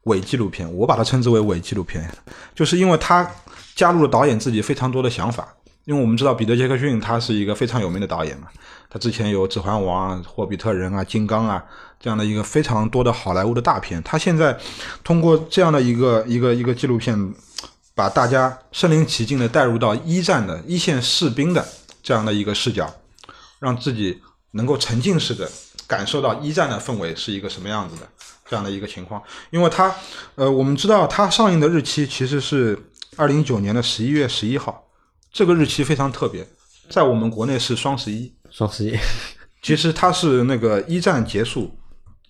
[0.05, 2.09] 伪纪录片，我把它称之为伪纪录片，
[2.55, 3.29] 就是因为他
[3.75, 5.49] 加入了导演自己非常多的想法。
[5.85, 8.49] 因为我们知道彼得杰克逊他是一个非常有名的导演嘛，
[8.91, 11.65] 他之前有《指环王》、《霍比特人》啊、《金刚》啊
[12.01, 14.03] 这样的一个非常多的好莱坞的大片。
[14.03, 14.59] 他现在
[15.05, 17.33] 通过这样的一个一个一个纪录片，
[17.95, 21.65] 把大家身临其境的带入到一战的一线士兵的
[22.03, 22.93] 这样的一个视角，
[23.61, 24.21] 让自己
[24.51, 25.49] 能够沉浸式的
[25.87, 28.03] 感受到一战的氛围是一个什么样子的
[28.49, 29.23] 这样的一个情况。
[29.51, 29.95] 因为它，
[30.35, 32.79] 呃，我们知道它上映的日期其实是
[33.17, 34.83] 二零一九年的十一月十一号。
[35.33, 36.47] 这个日期非常特别，
[36.89, 38.33] 在我们国内是双十一。
[38.51, 38.97] 双十一
[39.61, 41.71] 其实它是那个一战结束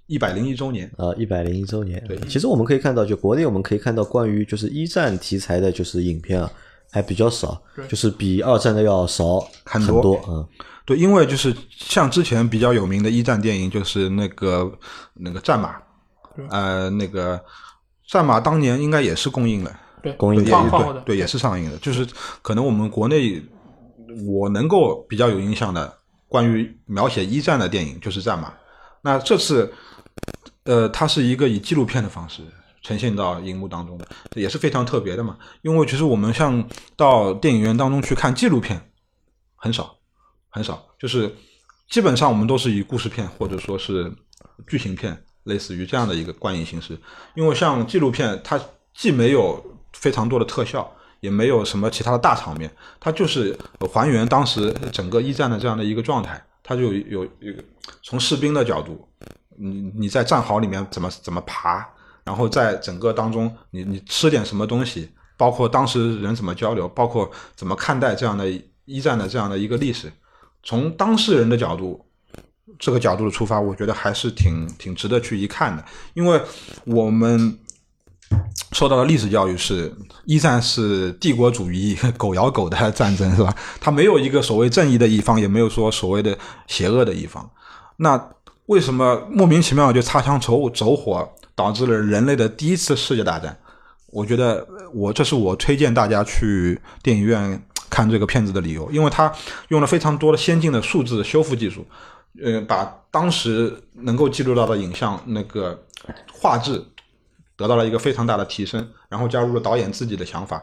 [0.07, 0.91] 一百零一周年。
[0.97, 2.03] 啊，一百零一周年。
[2.09, 6.51] 对其实我们可以看到，就国内我们可以看到关于就是一战题材的，就是影片啊，
[6.91, 10.21] 还比较少，就是比二战的要少很多很多。
[10.29, 10.49] 嗯，
[10.87, 14.73] 对，因为就是像之前比较有名的一战电影，就是那个
[15.15, 15.77] 那个战马，
[16.49, 17.45] 呃，那个
[18.07, 19.77] 战马当年应该也是公映的。
[20.03, 21.77] 对，公映也放放后的，对对，也是上映的。
[21.79, 22.07] 就是
[22.41, 23.43] 可能我们国内
[24.27, 25.93] 我能够比较有印象的
[26.29, 28.49] 关于描写一战的电影就是《战马》。
[29.03, 29.73] 那这次，
[30.63, 32.43] 呃，它是一个以纪录片的方式
[32.83, 35.37] 呈现到荧幕当中的，这也是非常特别的嘛。
[35.63, 36.65] 因为其实我们像
[36.97, 38.81] 到电影院当中去看纪录片，
[39.57, 39.97] 很少
[40.57, 41.31] 很少，就是
[41.91, 44.11] 基本上我们都是以故事片或者说是
[44.67, 46.99] 剧情片，类似于这样的一个观影形式。
[47.35, 48.59] 因为像纪录片，它
[48.95, 50.91] 既没有非常多的特效，
[51.21, 53.55] 也没有什么其他的大场面，它就是
[53.93, 56.43] 还原当时整个一战的这样的一个状态。
[56.63, 57.55] 它就有有
[58.03, 59.07] 从士兵的角度，
[59.59, 61.87] 你你在战壕里面怎么怎么爬，
[62.25, 68.51] 然后在整个当中你你吃点什么东西，包括当时人怎么交流，包括怎么看待这样的
[68.87, 70.13] 一战的这样的一个历史，
[70.67, 72.03] 从当事人的角度。
[72.79, 76.39] 这个角度的出发，我觉得还是挺挺值得去一看的，因为
[76.85, 77.59] 我们
[78.73, 79.91] 受到的历史教育是，
[80.27, 83.57] 一战是帝国主义狗咬狗的战争，是吧？
[83.81, 86.37] 它没有一个所谓正义的一方，也没有说所谓的
[86.67, 87.51] 邪恶的一方。
[87.97, 88.23] 那
[88.67, 93.59] 为什么莫名其妙就擦枪走走火，导致了人类的第一次世界大战？
[94.09, 99.33] 我觉得我这是我推荐大家去电影院看这个片子的理由，因为它
[99.69, 101.87] 用了非常多的先进的数字修复技术。
[102.45, 105.83] 呃，把当时能够记录到的影像那个
[106.31, 106.85] 画质
[107.57, 110.63] 得到了一个非常大的提升，然后加入了导演自己的想法，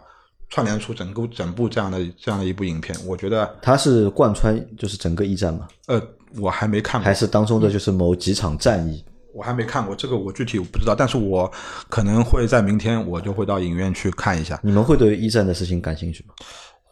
[0.49, 2.95] 串联出整个整部这样的这样的一部影片。
[3.07, 5.99] 我觉得，它是贯穿就是整个一战嘛，呃，
[6.35, 9.03] 我还没看过，还是当中的就是某几场战役？
[9.33, 11.51] 我还没看过这个，我具体我不知道，但是我
[11.89, 14.59] 可能会在明天我就会到影院去看一下。
[14.61, 16.35] 你们会对一战的事情感兴趣吗？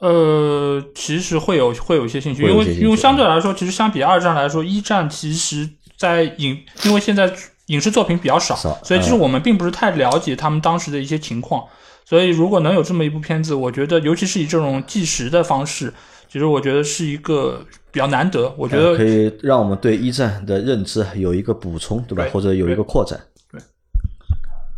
[0.02, 7.32] 呃，其实会有会有一些兴趣，因为因为相对来说，其实相比二战来说，一战其实在影，因为现在
[7.68, 11.64] 影视作品比较少，少所以其实我们并不是太了解他们当时的一些情况。
[12.04, 15.94] 所以如果能有这么一部片子，我觉得尤其是以这种纪实的方式，
[16.28, 18.52] 其实我觉得是一个比较难得。
[18.58, 22.24] 我觉得呃可以让我们对一战的认知有一个补充，对吧？
[22.24, 23.20] 对或者有一个扩展。
[23.52, 23.62] 对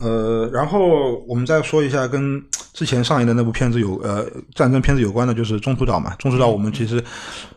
[0.05, 2.43] 呃，然后我们再说一下跟
[2.73, 6.11] 之前上映的那部片子有呃战争片子有关的，就是《中途岛》嘛。
[6.17, 7.01] 《中途岛》我们其实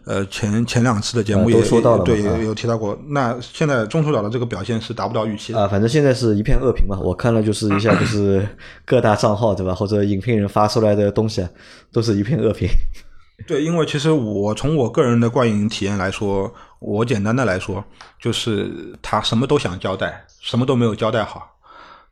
[0.05, 2.99] 呃前前两次的节目呃也、都说到了对啊有有提到过。
[3.09, 5.61] 那现在《中途岛》的这个表现是达不到预期的。
[5.61, 6.99] 啊，反正现在是一片恶评嘛。
[7.01, 8.47] 我看了就是一下， 就是
[8.85, 11.49] 各大账号对吧，或者影评人发出来的东西啊，
[11.91, 12.69] 都是一片恶评。
[13.47, 17.85] 对，因为其实我从我个人的观影体验来说，我简单的来说，
[18.21, 18.71] 就是
[19.03, 21.57] 他什么都想交代，什么都没有交代好。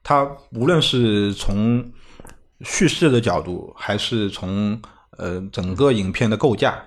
[0.02, 1.82] 他无论是从
[2.64, 4.80] 叙事的角度，还是从
[5.18, 6.82] 呃整个影片的构架，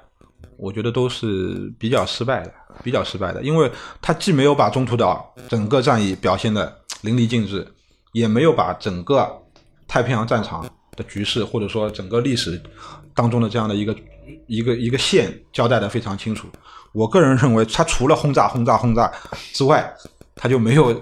[0.57, 2.53] 我觉得都是比较失败的，
[2.83, 3.41] 比较失败的。
[3.43, 3.71] 因为
[4.01, 7.65] 他既没有把中途岛整个战役表现的淋漓尽致，
[8.11, 9.31] 也没有把整个
[9.87, 12.61] 太平洋战场的局势，或者说整个历史
[13.13, 13.95] 当中的这样的一个
[14.47, 16.47] 一个一个线交代的非常清楚。
[16.93, 19.11] 我个人认为，它除了轰炸、轰炸、轰炸
[19.53, 19.93] 之外，
[20.35, 20.99] 它就没有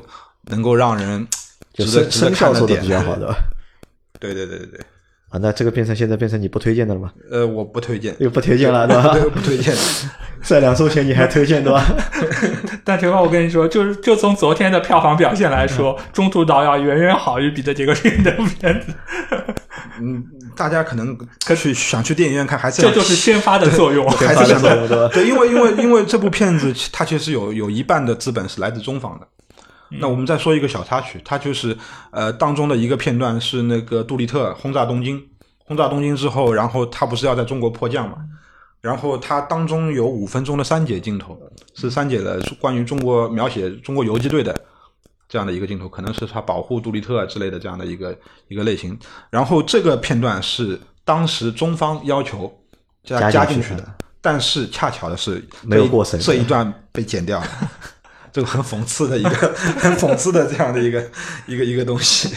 [0.48, 1.26] 能够让人
[1.74, 2.90] 就值得值得声声效看的比。
[2.90, 3.36] 较好，对吧？
[4.20, 4.80] 对对对对对，
[5.30, 7.12] 啊，那这个变成现在变成你不推荐的了吗？
[7.32, 9.14] 呃，我不推荐，又不推荐了，对吧？
[9.14, 9.76] 对 不推荐。
[10.44, 11.84] 在两周前你还推荐，对吧？
[12.86, 18.94] 但陈浩，我跟你说，就是就从昨天的票房表现来说，中途岛要远远好于彼得·杰克逊的片子，
[20.00, 20.24] 嗯，
[20.56, 21.18] 大家可能
[21.56, 24.08] 去想去电影院看，还是这就是先发的作用。
[24.12, 29.28] 还是想作用对吧对，因为因为因为这部片子它其实有有一半的资本是来自中方的。
[29.90, 31.78] 那我们再说一个小插曲，它就是
[32.12, 35.22] 呃当中的一个片段是那个杜立特轰炸东京，
[35.66, 38.18] 轰炸东京之后，然后他不是要在中国迫降嘛？
[38.82, 41.36] 然后它当中有五分钟的删减镜头，
[41.74, 44.56] 是删减了关于中国描写中国游击队的
[45.28, 48.16] 这样的一个镜头，可能是他保护杜立特啊之类的这样的一个
[48.48, 48.96] 一个类型。
[49.32, 52.52] 然后这个片段是当时中方要求
[53.04, 57.48] 加加加进去的进去的，但是恰巧的是没有过审这一段被剪掉了。
[58.36, 59.32] 这个很讽刺的一个，
[59.80, 61.10] 很讽刺的这样的一个
[61.48, 62.36] 一个一个东西。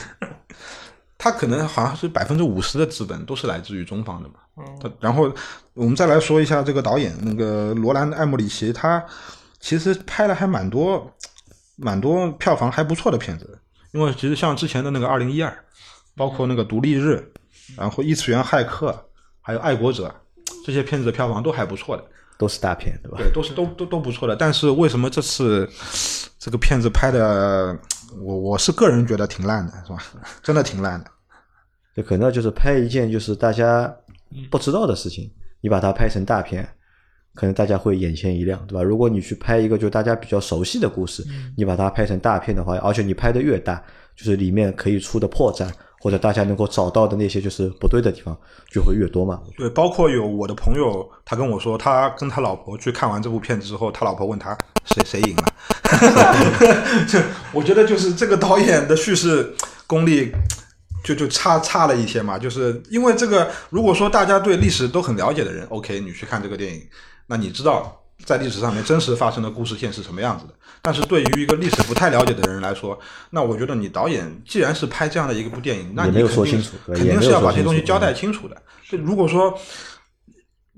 [1.18, 4.34] 他可能好像是百分之五十的资本都是来自于中方的嘛。
[4.80, 5.28] 他然后
[5.74, 9.04] 我们再来说一下这个导演，那个罗兰·艾默里奇，他
[9.58, 11.12] 其实拍了还蛮多
[11.74, 13.58] 蛮多票房还不错的片子。
[13.90, 15.50] 因为其实像之前的那个《二零一二》，
[16.14, 17.14] 包括那个《独立日》，
[17.76, 18.92] 然后《异次元骇客》，
[19.40, 20.14] 还有《爱国者》
[20.64, 22.04] 这些片子的票房都还不错的。
[22.38, 23.18] 都是大片，对吧？
[23.18, 24.36] 对，都是都都都不错的。
[24.36, 25.68] 但是为什么这次
[26.38, 27.76] 这个片子拍的，
[28.22, 29.98] 我我是个人觉得挺烂的，是吧？
[30.42, 31.10] 真的挺烂的。
[31.96, 33.92] 就可能就是拍一件就是大家
[34.50, 35.28] 不知道的事情，
[35.60, 36.66] 你把它拍成大片，
[37.34, 38.82] 可能大家会眼前一亮，对吧？
[38.84, 41.26] 如果你去拍一个就大家比较熟悉的故事，
[41.56, 43.82] 你把它拍成大片的话，而且你拍的越大，
[44.14, 45.68] 就是里面可以出的破绽
[46.00, 48.36] 或者大家能够找到的那些就是不对的地方
[48.70, 49.40] 就会越多嘛。
[49.56, 55.44] 对，包括有我的朋友，他跟我说，他跟他老婆去看完这部片子之后，他老婆问他谁谁赢了。
[57.08, 57.18] 就
[57.52, 59.54] 我觉得就是这个导演的叙事
[59.86, 60.30] 功力
[61.02, 66.82] 就就差差了一些嘛，就是因为这个，如果说大家对历史都很了解的人，OK，你去看这个电影，
[67.26, 70.52] 那你知道在历史上面真实发生的故事线是什么样子的。
[70.82, 72.98] 但是对于一个历史不太了解的人来说，
[73.30, 78.56] 那我觉得你导演既然是拍这样的一部电影，那也没有你肯定说清楚肯定是要把这些东西交代清楚的。
[78.86, 79.58] 就如果说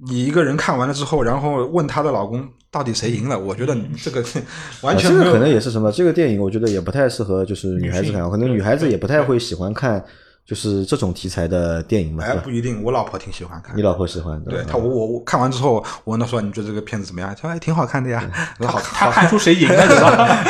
[0.09, 4.25] 你一个人看完了之后，然后问她的老公到底谁赢了，我觉得你这个
[4.81, 5.91] 完全没有啊这个可能也是什么？
[5.91, 10.03] 这个电影我觉得也不太适合就是女孩子看，可能女孩子也不太会喜欢看
[10.47, 12.25] 就是这种题材的电影嘛。
[12.25, 13.83] 哎，不一定，我老婆挺喜欢看你。
[13.83, 15.75] 老婆喜欢的，对她，我我我看完之后，
[16.05, 18.23] 我问她说：“你觉得这个片子怎么样？”她说：“哎，挺好看的呀。”
[18.59, 20.45] 我说：“好，他看出谁赢了，你知道吧？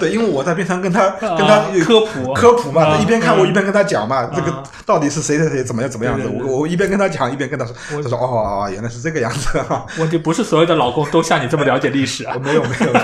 [0.00, 12.36] 对，因为我在边上跟她跟她科普科普嘛，一边看我一边跟她讲嘛，这个啊到底是谁谁谁怎么样怎么样子，对对对我我一边跟她讲一边跟她说，她说哦哦，原来是这个样子啊， 问题不是所有的老公都像你这么了解历史啊。
[12.42, 12.98] 没有没有没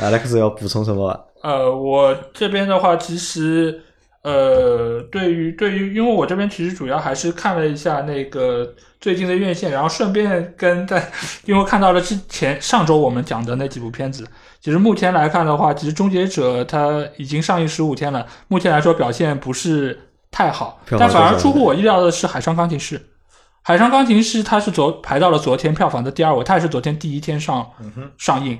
[0.00, 1.26] 有， Alex 要补充什么？
[1.42, 3.80] 呃，我这边的话，其实
[4.22, 11.10] 呃，对于对于，因为我这边其实主要还是看了一下那个最近的院线，然后顺便跟在，
[11.44, 14.24] 因为看到了之前上周我们讲的那几部片子，
[14.60, 19.98] 其实目前来看的话，其实《终结者》它已经上映十五天了，目前来说表现不是
[20.30, 22.96] 太好，但反而出乎我意料的是《海上钢琴师》。
[23.64, 27.68] 《海上钢琴师》它是昨排到了昨天票房的第二位，它也是昨天第一天上、
[28.18, 28.56] 上映，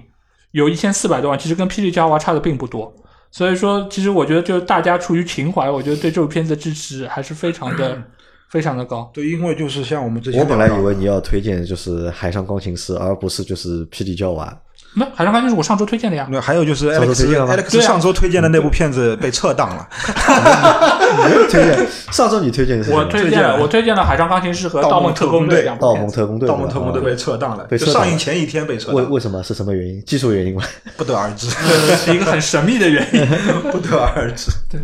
[0.51, 2.93] 有一千四百多万，其实跟《霹雳娇娃》差的并不多。
[3.33, 8.01] 所以说，其实我觉得就是大家出于情怀，我觉得对这部片子的支持还是非常的、
[8.51, 9.11] 非常的高。
[9.15, 14.47] 对，因为就是像我们之前我本来以为你要推荐就是《海上钢琴师》，而不是就是《霹雳娇娃》。
[14.95, 19.89] 那《海上钢琴是》我上周推荐的呀，那还有就是上周 Alex 推荐了吗 Alex 对啊上周推荐的那部片子被撤档了，
[21.51, 25.95] 推荐上周你推荐的是什么我推荐了，我推荐了《海上钢琴师》和《盗梦特工队》两部盗。
[25.95, 30.03] 梦特工队》盗梦特工队啊被撤档了，就上映前一天被撤档，为为什么是什么原因？
[30.05, 30.63] 技术原因吗？
[30.97, 33.27] 不得而知，呃， 是一个很神秘的原因。
[33.71, 34.51] 不得而知。
[34.71, 34.79] 对，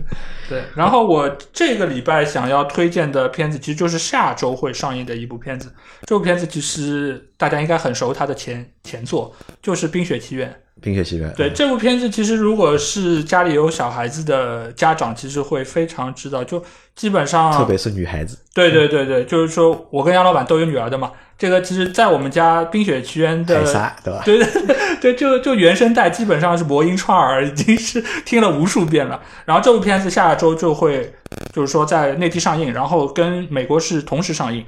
[0.48, 5.72] 对然后我这个礼拜想要推荐的片子，其实就是下周会上映的一部片子。
[6.06, 10.50] 这部片子其实大家应该很熟，它的前前作就是《冰雪奇缘》。
[10.80, 11.32] 冰雪奇缘。
[11.36, 16.62] 对这部片子，其实如果是家里有小孩子的家长，其实会非常知道，就
[16.94, 21.12] 基本上特别是女孩子，对对对对，就是说我跟杨老板都有女儿的嘛。
[21.38, 24.22] 这个其实，在我们家《冰雪奇缘》的对吧？
[24.26, 29.20] 对对对，就就原声带基本上是魔音串耳，已经是听了无数遍了。
[29.44, 31.14] 然后这部片子下周就会，
[31.52, 34.66] 就是说在内地上映，然后跟美国是同时上映，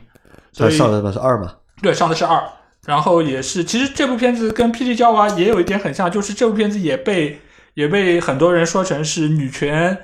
[0.53, 1.55] 所以上的是二嘛？
[1.83, 2.41] 对上的是二。
[2.87, 7.41] 然后也是，其实这部片子跟《霹雳娇娃》也有一点很像，就是这部片子也被
[7.75, 9.97] 也被很多人说成是女权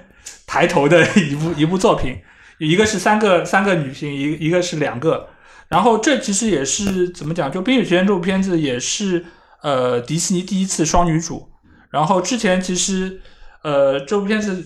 [0.46, 2.18] 抬头的一部一部作品，
[2.58, 5.30] 一个是三个三个女性，一一个是两个。
[5.68, 7.50] 然后这其实也是怎么讲？
[7.50, 9.24] 就《冰雪奇缘》这部片子也是
[9.62, 11.48] 呃迪士尼第一次双女主。
[11.90, 13.20] 然后之前其实
[13.62, 14.64] 呃这部片子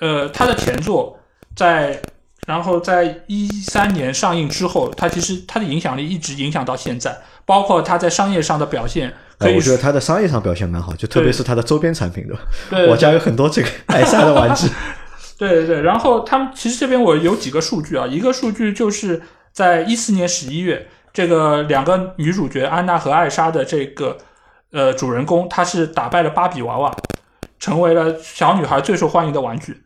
[0.00, 1.18] 呃它的前作
[1.54, 2.02] 在
[2.46, 12.42] 然后在一三年上映之后，它其实它的影响力一直影响到现在，包括它在商业上的表现，可哎，以我觉得它的商业上表现蛮好，就特别是它的周边产品，对吧？
[12.70, 14.68] 对我家有很多这个艾莎的玩具。
[15.36, 19.20] 对对对，然后他们其实这边我有几个数据啊，一个数据就是
[19.52, 24.16] 在一四年十一月，这个两个女主角安娜和艾莎的这个
[24.70, 26.96] 呃主人公，她是打败了芭比娃娃，
[27.58, 29.82] 成为了小女孩最受欢迎的玩具。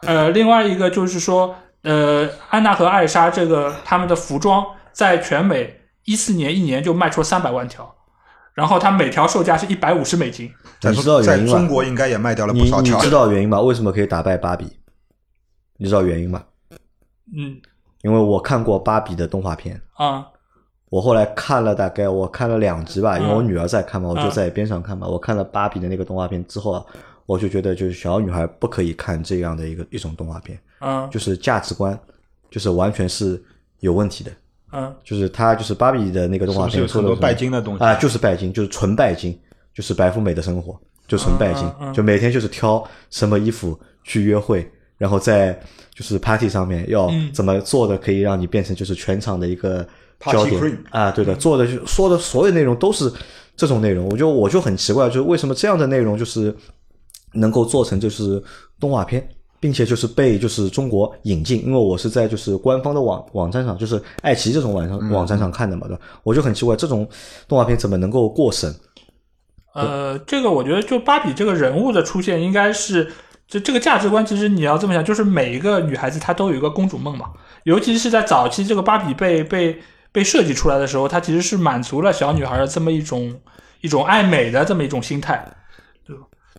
[0.00, 7.94] 呃，另外一个就是说，呃，安娜和艾莎这个他们的服装在全美一四年一年就卖出了三百万条，
[8.54, 10.52] 然后它每条售价是一百五十美金。
[10.82, 11.52] 你知道原因吗？
[11.52, 12.82] 中国应该也卖掉了不少条。
[12.82, 13.60] 你你知道原因吗？
[13.60, 14.66] 为什么可以打败芭比？
[15.76, 16.44] 你知道原因吗？
[17.36, 17.60] 嗯
[18.02, 20.26] 因为我看过芭比的动画片，啊
[20.90, 25.06] 我后来看了大概我看了两集吧，因为我嗯女儿在看嘛，我就嗯在边上看嘛。
[25.06, 26.84] 我看了芭比的那个动画片之后啊，
[27.26, 31.08] 我就觉得就是小女孩不可以看这样的一个一种动画片，嗯。
[31.10, 31.98] 就是价值观
[32.50, 33.42] 就是完全是
[33.80, 34.30] 有问题的。
[34.72, 34.94] 嗯。
[35.04, 37.84] 就是他就是芭比的那个动画是不是有很多片出的拜金的东西？
[37.84, 39.38] 啊，就是拜金，就是纯拜金，
[39.74, 41.94] 就是白富美的生活，就纯拜金，嗯嗯嗯。
[41.94, 45.58] 就每天就是挑什么衣服去约会，然后在
[45.94, 47.32] 就是 party 上面要嗯。
[47.32, 49.86] 怎么做的可以让你变成就是全场的一个
[50.26, 50.78] 焦点。
[50.90, 53.12] 啊，对的，做的就说的所有内容都是
[53.56, 56.54] 这种内容，我就我就很奇怪，就是为什么这样的内容就是
[57.34, 58.42] 能够做成就是
[58.80, 59.28] 动画片。
[59.62, 66.02] 并且就是被就是中国引进，因为我是在就是官方的网网站上，就是爱奇艺这种网上网站上看的嘛，对吧？
[66.24, 67.08] 我就很奇怪，这种
[67.46, 68.74] 动画片怎么能够过审？
[69.74, 73.12] 呃，这个我觉得就芭比这个人物的出现，应该是
[73.46, 77.26] 就这个价值观，其实你要这么想，就是每一个女孩子她都有一个公主梦嘛，
[77.62, 79.78] 尤其是在早期这个芭比被被
[80.10, 83.32] 被设计出来的时候，它其实是满足了小女孩的这么一种
[83.80, 85.46] 一种爱美的这么一种心态，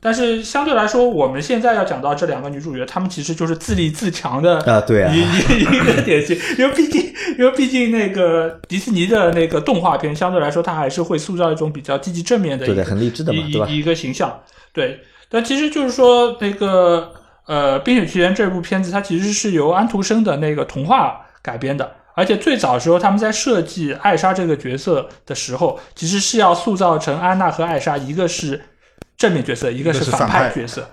[0.03, 7.01] 但是相对来说，我们现在要讲到这两个女主角，她们其实就是自立自强的啊对啊一一 一个典型， 因为毕竟
[7.39, 13.67] 因为毕竟那个迪士尼的那个动画片，相对来说它还是会塑造一种比较积极正面的一个对的，很励志的嘛，对吧？
[13.69, 14.41] 一个形象。
[14.73, 14.99] 对，
[15.29, 17.11] 但其实就是说那个
[17.45, 21.91] 呃，《冰雪奇缘》这部片子，它其实是由安徒生的那个童话改编的。
[22.15, 28.61] 而且最早时候，他们在设计艾莎这个角色的时候，其实是要塑造成安娜和艾莎，一个是
[29.17, 30.89] 正面角色，一个是反反派角色。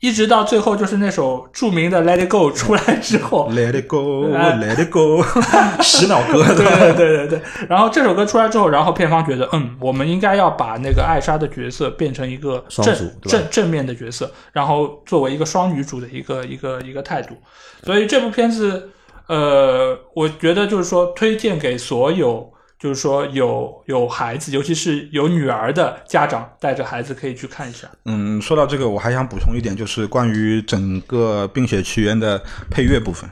[0.00, 5.24] 一直到最后，就是那首著名的《Let It Go》出来之后， Let it go, 哎 let it go，
[5.82, 7.40] 洗脑歌对对对对对。
[7.70, 12.84] 然后这首歌出来之后，然后片方觉得，嗯，我们应该要把那个艾莎的角色变成一个正
[13.22, 17.34] 正正面的角色，然后作为一个双女主的一个一个一个态度。
[17.82, 18.90] 所以这部片子，
[19.26, 22.52] 呃，我觉得就是说推荐给所有。
[22.84, 27.88] 就是说有有孩子，尤其是有女儿的家长，带着孩子可以去看一下。
[28.04, 32.38] 嗯，说到这个，我还想补充一点，就是关于整个《冰雪奇缘》的
[32.70, 33.26] 配乐部分，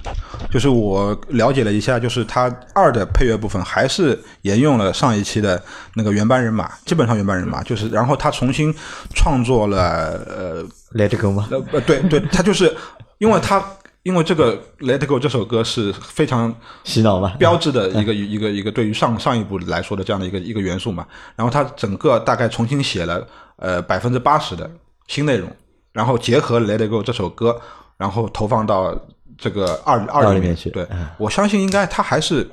[0.50, 5.62] 就是我了解了一下，就是它二的配乐部分还是沿用了上一期的
[5.96, 8.74] 那个原班人马，基本上原班人马，就是然后他重新
[9.14, 9.78] 创作了
[10.26, 11.48] 呃 Let it go 吗？
[11.50, 12.74] 呃呃对对，他就是
[13.18, 13.62] 因为他
[14.02, 21.06] 因为这个《Let It Go》这首歌是非常洗脑嘛，标志的一个一个一个对于上上一部来说的这样的一个一个元素嘛。
[21.36, 23.26] 然后它整个大概重新写了
[23.56, 24.68] 呃百分之八十的
[25.06, 25.48] 新内容，
[25.92, 27.60] 然后结合《Let It Go》这首歌，
[27.96, 28.92] 然后投放到
[29.38, 30.86] 这个二二里里面去对，
[31.16, 32.48] 我相信应该它还是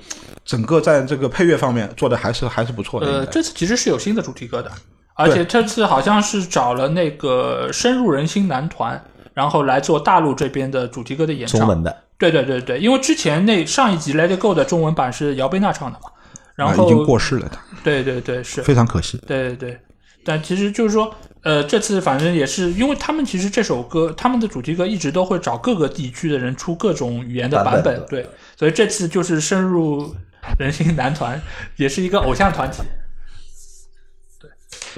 [0.46, 3.08] 整个在这个配乐方面做的还是还是不错的。
[3.08, 4.72] 呃，这次其实是有新的主题歌的，
[5.16, 9.04] 而且这次好像是找了那个深入人心男团，
[9.34, 11.60] 然后来做大陆这边的主题歌的演唱。
[11.60, 12.04] 中文的。
[12.18, 16.10] 对对对对，因为之前那上一集《Let It Go》的中文版是姚贝娜唱的嘛，
[16.54, 19.18] 然后啊已经过世了，的对对对是，非常可惜。
[19.26, 19.80] 对对对，
[20.26, 28.28] 但其实就是说，呃，这次反正也是，因为他们其实这首歌，他们的主题歌一直都会找各个地区的人出各种语言的版版本对，
[28.58, 30.14] 所以这次就是深入
[30.58, 31.42] 人心男团，
[31.78, 32.80] 也是一个偶像团体。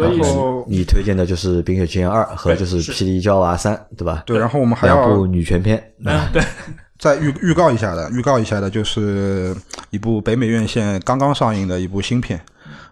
[0.10, 4.24] 对，所以然后你推荐的就是《冰雪奇缘二》和就是是《霹雳娇娃三》，对吧？
[4.26, 5.93] 对，然后我们还两要部女权片。
[6.06, 6.43] 嗯，对，
[6.97, 9.56] 再预预告一下的，预告一下的就是
[9.89, 12.41] 一部北美院线刚刚上映的一部新片，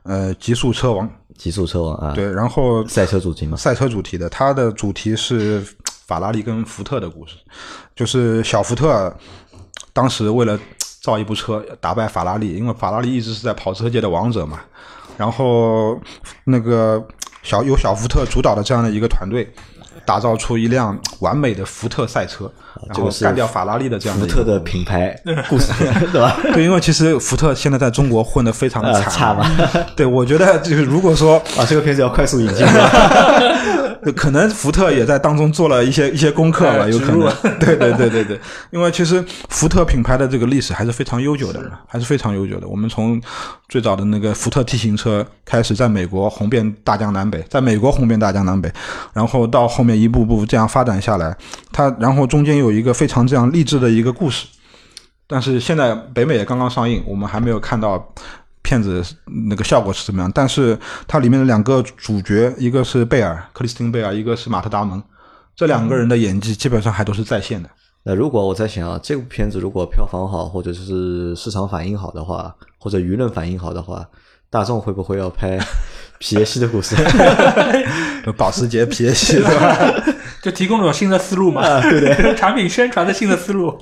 [0.03, 1.07] 呃，《极速车王》。
[1.38, 5.64] 极速车王啊，对，然后赛车主题嘛，赛车主题的，它的主题是
[6.05, 7.36] 法拉利跟福特的故事，
[7.95, 9.16] 就是小福特
[9.93, 10.60] 当时为了
[11.01, 14.60] 造一部车打败法拉利，因为法拉利一直是在跑车界的王者嘛，
[15.20, 15.99] 然后
[16.45, 17.05] 那个
[17.43, 19.45] 小由小福特主导的这样的一个团队。
[20.09, 22.51] 打造出一辆完美的福特赛车，
[22.94, 25.16] 这个是干掉法拉利的这样的福特的品牌
[25.50, 25.72] 故事，
[26.12, 26.38] 对吧？
[26.54, 29.46] 对，因为其实福特现在在中国混得非常的差嘛
[29.96, 32.66] 对，我觉得就是如果说啊，这个片子要快速引进。
[34.16, 37.30] 可能福特也在当中做了一些一些功课吧，哎有可能。
[37.60, 38.40] 对对对对对，
[38.72, 42.68] 因为其实福特品牌的这个历史还是非常悠久的，还是非常悠久的。
[42.68, 43.22] 我们从
[43.68, 48.72] 最早的那个福特 T 型车开始，在美国红遍大江南北，在美国红遍大江南北，
[49.12, 51.36] 然后到后面一步步这样发展下来，
[51.74, 54.47] 它然后中间有一个非常这样励志的一个故事。
[55.28, 58.13] 但是现在北美也刚刚上映，我们还没有看到
[58.61, 59.03] 片子
[59.47, 60.32] 那个效果是怎么样。
[60.34, 65.01] 但是它里面的两个主角，一个是贝尔克里斯汀贝尔，一个是马特达蒙，
[65.55, 67.70] 这两个人的演技基本上还都是在线的。
[68.03, 74.07] 那如果我在想啊，这部片子如果票房好，或者是市场反应好的话，或者舆论反应好的话，
[74.49, 75.59] 大众会不会要拍
[76.20, 76.95] 皮耶西的故事？
[78.38, 79.93] 保时捷皮耶西是吧？
[80.41, 83.78] 就提供了种新的思路嘛，对对， 产品宣传的新的思路。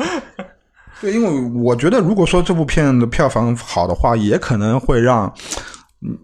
[1.01, 5.33] 对，因为我觉得如果说这部片的票房好的话，也可能会让嗯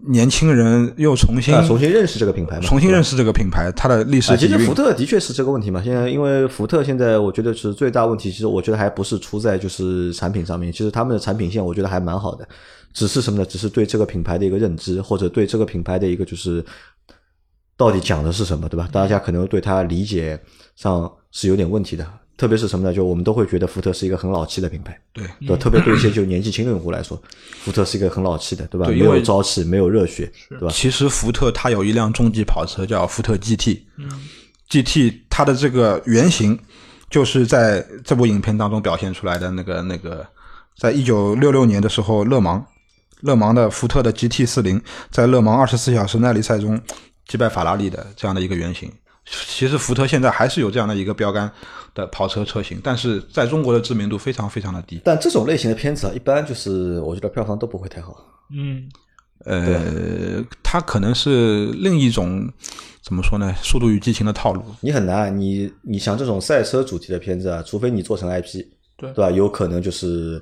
[0.06, 4.46] 年轻人又重新、啊，重新认识这个品牌嘛，重新认识这个品牌，它的历史啊，其。
[4.46, 5.82] 实福特的确是这个问题嘛。
[5.82, 8.30] 现在因为福特现在，我觉得是最大问题。
[8.30, 12.46] 其实我觉得还不是出在就是产品上面，其实他们的产品线我觉得还蛮好的，
[12.92, 13.44] 只是什么呢？
[13.44, 16.64] 只是对这个品牌的一个认知，或者对这个品牌的一个就是
[17.76, 18.88] 到底讲的是什么，对吧？
[18.92, 20.38] 大家可能对它理解
[20.76, 22.06] 上是有点问题的。
[22.36, 22.92] 特别是什么呢？
[22.92, 27.20] 就我们都会觉得福特是一个很老气的品牌，对，特别对一些就年纪轻的用户来说，
[27.62, 28.88] 福特是一个很老气的，对吧？
[28.88, 30.68] 没有朝气，没有热血，对吧？
[30.70, 34.08] 其实福特它有一辆中级跑车叫福特 GT，嗯
[34.68, 36.58] ，GT 它的这个原型
[37.08, 40.26] 就是在这部影片当中表现出来的那个那个，
[40.76, 42.66] 在一九六六年的时候，勒芒
[43.20, 46.80] 勒芒的福特的 GT 四零在勒芒二十四小时耐力赛中
[47.28, 48.90] 击败法拉利的这样的一个原型。
[49.26, 51.50] 其实福特现在还是有这样的一个标杆
[51.94, 55.00] 的跑车车型，但是在中国的知名度非常非常的低。
[55.04, 58.16] 但这种类型的片子啊，一般就是我觉得票房都不会太好。
[58.54, 58.86] 嗯，
[59.46, 62.46] 呃，它可能是另一种
[63.02, 63.50] 怎么说呢？
[63.64, 64.62] 《速度与激情》的套路。
[64.80, 68.62] 你很难啊，你你像这种赛车主题的片子啊，除非你做成 IP，
[68.96, 69.30] 对对吧？
[69.30, 70.38] 有可能就是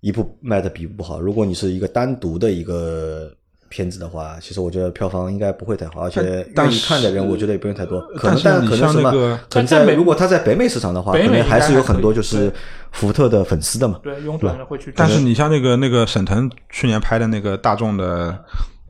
[0.00, 1.18] 一部卖的比一部好。
[1.18, 3.34] 如果你是一个单独的一个
[3.68, 8.00] 片子的话，其实我觉得票房应该不会太好，而且愿意但是看的人，我觉得也不用太多。
[8.16, 9.10] 可能但是可能什么？
[9.50, 12.52] 可能在美如果他在北美市场的话，可北美能还是有很多就是
[12.92, 13.98] 福特的粉丝的嘛。
[14.02, 14.92] 对，拥趸的会去。
[14.96, 18.36] 但是你像那个那个沈腾去年拍的那个大众的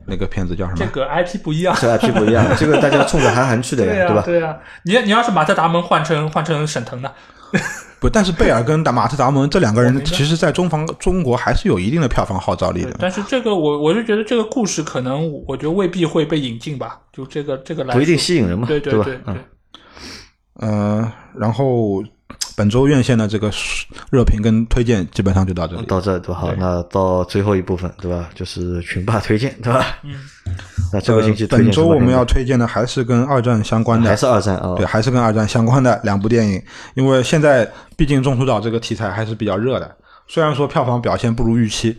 [0.05, 0.77] 那个片子叫什么？
[0.79, 1.75] 这个 IP 不一样。
[1.79, 4.21] 这 IP 不一样，这个大家冲着韩寒去的呀， 对、吧？
[4.25, 7.11] 对啊、你你要是马特达蒙换成换成沈腾呢？
[7.99, 12.95] 不，但是贝尔跟达马特达蒙这两个人，其实在中方中国还是有一定的票房号召力的。
[12.99, 19.03] 但是这个我我是觉得这个故事可能我觉得未必会被引进吧，就这个这个来不一定吸引人嘛，对对吧？
[19.03, 19.37] 对嗯，
[20.59, 22.03] 呃，然后
[22.57, 23.51] 本周院线的这个
[24.09, 25.85] 热评跟推荐基本上就到这里。
[25.85, 26.41] 到这对吧？
[26.41, 28.27] 好，那到最后一部分对吧？
[28.33, 29.85] 就是群霸推荐对吧？
[30.01, 30.15] 嗯，
[30.91, 34.73] 那这个星期本周我们要推荐的还是跟二战相关的，还是二战啊？
[34.75, 36.59] 对，还是跟二战相关的两部电影，
[36.95, 39.95] 因为现在毕竟中途岛这个题材还是比较热的，
[40.27, 41.95] 虽然说票房表现不如预期，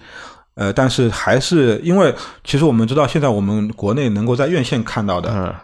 [0.54, 5.54] 呃，但是还是因为其实我们知道，现在我们国内能够在院线看到的嗯，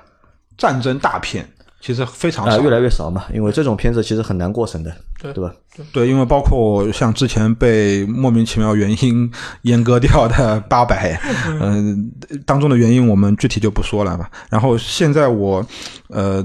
[0.57, 1.45] 战争大片，
[1.85, 5.55] 其实非常啊、少，越来越少嘛，因为这种片子其实很难过审的，对对吧？
[5.93, 9.31] 对，因为包括像之前被莫名其妙原因
[9.65, 11.21] 阉割掉的 八百，
[11.61, 12.11] 嗯、
[12.47, 14.31] 当中的原因我们具体就不说了吧。
[14.49, 15.63] 然后现在我，
[16.09, 16.43] 呃，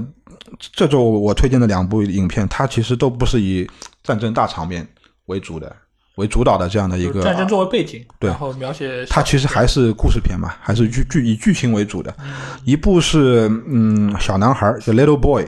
[0.74, 3.66] 这周我推荐的两部影片，它其实都不是以
[4.04, 4.86] 战争大场面
[5.24, 5.74] 为主的、
[6.16, 12.14] 为主导的这样的一个战争作为背景，对然后描写它其实还是故事片嘛，还是剧剧以剧情为主的。
[12.64, 15.44] 一部是嗯小男孩《The Little Boy》，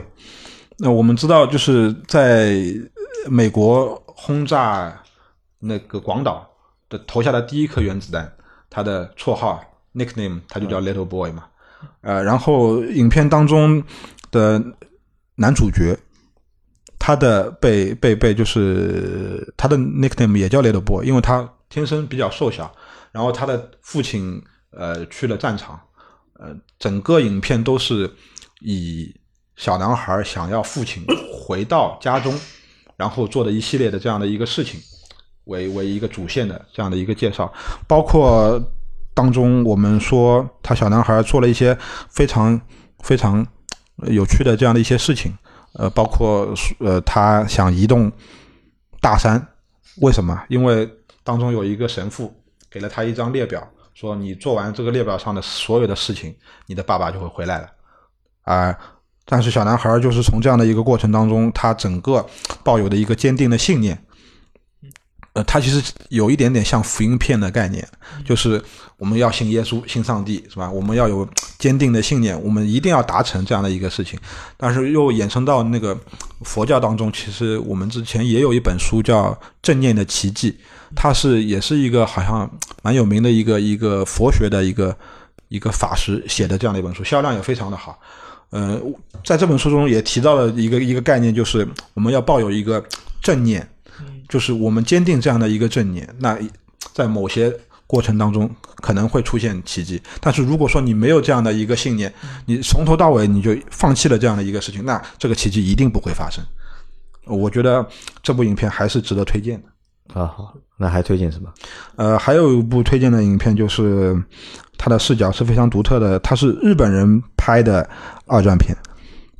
[0.77, 2.55] 那我们知道就是在
[3.27, 5.03] 美国轰炸
[5.59, 6.49] 那个广岛
[6.89, 8.31] 的投下的第一颗原子弹，
[8.69, 9.61] 他的绰号
[9.93, 11.43] nickname 他就叫 Little Boy 嘛。
[12.01, 13.83] 呃，然后影片当中
[14.31, 14.63] 的
[15.35, 15.95] 男主角。
[17.05, 22.73] 他的被被被就是他的 nickname 也叫 Little Boy，因为他天生比较瘦小，
[23.11, 24.41] 然后他的父亲
[24.71, 25.77] 呃去了战场，
[26.39, 28.09] 呃，整个影片都是
[28.61, 29.13] 以
[29.57, 32.39] 小男孩想要父亲回到家中，
[32.95, 34.79] 然后做的一系列的这样的一个事情
[35.43, 37.51] 为为一个主线的这样的一个介绍，
[37.85, 38.57] 包括
[39.13, 41.77] 当中我们说他小男孩做了一些
[42.09, 42.61] 非常
[42.99, 43.45] 非常
[44.09, 45.37] 有趣的这样的一些事情，
[45.73, 48.11] 呃，包括呃他想移动
[49.01, 49.47] 大山，
[50.01, 50.43] 为什么？
[50.47, 50.89] 因为
[51.23, 52.33] 当中有一个神父
[52.69, 56.35] 给了他一张列表，说你做完这个列表上的所有的事情，
[56.67, 57.69] 你的爸爸就会回来了。
[58.43, 58.77] 啊、
[59.25, 62.25] 但是小男孩就是从这样的一个过程当中，他整个
[62.63, 64.05] 抱有的一个坚定的信念，
[65.33, 67.87] 呃，它其实有一点点像福音片的概念，
[68.23, 68.63] 就是
[68.97, 70.69] 我们要信耶稣、信上帝，是吧？
[70.69, 71.27] 我们要有
[71.57, 74.19] 坚定的信念，我们一定要达成这样的一个事情。
[74.57, 75.99] 但是又衍生到那个
[76.43, 79.31] 佛教当中，其实我们之前也有一本书叫
[79.61, 80.51] 《正念的奇迹》，
[80.95, 82.47] 它是也是一个好像
[82.83, 84.95] 蛮有名的一个一个佛学的一个
[85.47, 87.99] 一个法师写的这样的一本书，销量也非常的好。
[88.51, 88.79] 呃，
[89.25, 92.85] 在这本书中也提到了一个一个概念，就是我们要抱有一个
[93.19, 93.67] 正念，
[94.33, 96.35] 就是我们坚定这样的一个正念，那
[96.91, 97.55] 在某些
[97.85, 100.01] 过程当中可能会出现奇迹。
[100.19, 102.11] 但是如果说你没有这样的一个信念，
[102.47, 106.43] 你从头到尾你就放弃了这样的一个事情，那这个奇迹一定不会发生。
[107.27, 107.87] 我觉得
[108.23, 110.19] 这部影片还是值得推荐的。
[110.19, 111.53] 啊，好，那还推荐什么？
[111.95, 114.19] 呃，还有一部推荐的影片就是
[114.79, 117.87] 它的视角是非常独特的，它是日本人拍的
[118.25, 118.75] 二战片，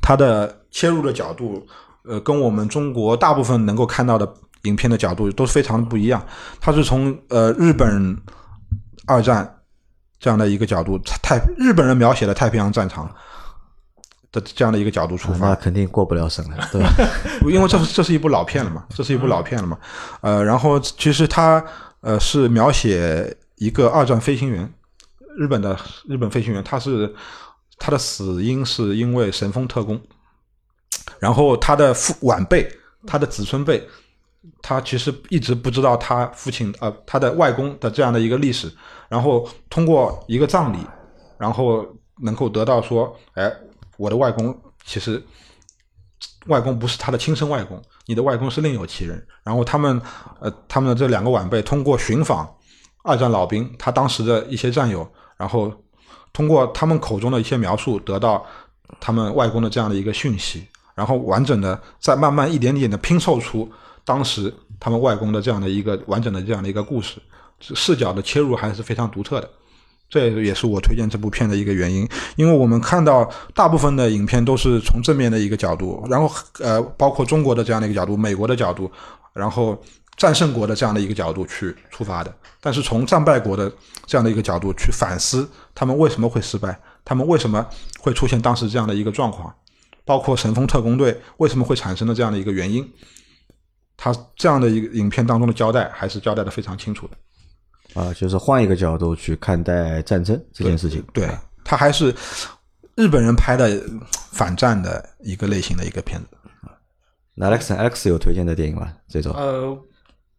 [0.00, 1.66] 它的切入的角度，
[2.04, 4.32] 呃，跟我们中国大部分能够看到的
[4.64, 6.24] 影片的角度都非常的不一样。
[6.60, 8.16] 它是从呃日本
[9.06, 9.58] 二战
[10.18, 13.08] 这样的一个角度，太日本人描写的太平洋战场
[14.32, 16.90] 的这样的一个角度出发，那肯定过不了审了，对吧？
[17.48, 19.78] 因为这是这是一部老片了嘛，这是一部老片了嘛，
[20.22, 21.64] 呃，然后其实它
[22.00, 24.72] 呃是描写一个二战飞行员，
[25.38, 27.14] 日本的日本飞行员，他是
[27.78, 30.00] 他的死因是因为神风特工，
[31.18, 32.66] 然后他的父晚辈，
[33.06, 33.86] 他的子孙辈，
[34.62, 38.72] 他其实一直不知道他父亲呃他的外公的这样的一个历史，
[39.08, 40.78] 然后通过一个葬礼，
[41.38, 41.86] 然后
[42.22, 43.52] 能够得到说，哎，
[43.96, 45.22] 我的外公其实
[46.46, 49.26] 外公不是他的亲生外公，你的外公是另有其人。
[49.42, 50.00] 然后他们
[50.40, 52.48] 呃他们的这两个晚辈通过寻访
[53.02, 55.72] 二战老兵，他当时的一些战友，然后
[56.32, 58.44] 通过他们口中的一些描述，得到
[59.00, 63.70] 他们外公的这样的一个讯息，然后完整的再慢慢一点点的拼凑出
[64.04, 67.16] 当时他们外公的这样的一个完整的这样的一个故事，
[67.60, 69.50] 视角的切入还是非常独特的。
[70.10, 78.88] 这也是我推荐这部片的一个原因，因为我们看到大部分的影片都是从正面的一个角度，然后呃，包括中国的这样的一个角度，美国的角度，
[79.32, 79.82] 然后
[80.16, 82.32] 战胜国的这样的一个角度去出发的。
[82.60, 83.72] 但是从战败国的
[84.06, 87.66] 这样的一个角度去反思他们为什么会失败，他们为什么
[87.98, 89.52] 会出现当时这样的一个状况，
[90.04, 92.88] 包括神风特工队为什么会产生的这样的一个原因，
[93.96, 97.16] 他这样的一个影片当中的交代还是交代的非常清楚的。
[98.00, 101.04] 啊，就是换一个角度去看待战争这件事情。
[101.12, 101.28] 对，
[101.64, 102.12] 他还是
[102.96, 103.80] 日本人拍的
[104.32, 106.26] 反战的一个类型的一个片子。
[107.34, 108.92] 那 Alex Alex 有推荐的电影吗？
[109.08, 109.78] 这种呃，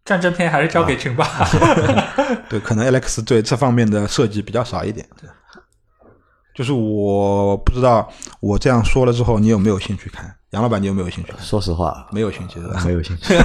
[0.03, 1.47] 战争片还是交给群吧。
[2.49, 5.07] 对，可能 Alex 对这方面的设计比较少一点。
[6.55, 10.33] 对，就是我不知道我这样说了之后，你有没有兴趣看？
[10.51, 11.33] 杨老板，你有没有兴趣？
[11.37, 12.81] 说实话，没有兴趣是吧？
[12.85, 13.35] 没有兴趣。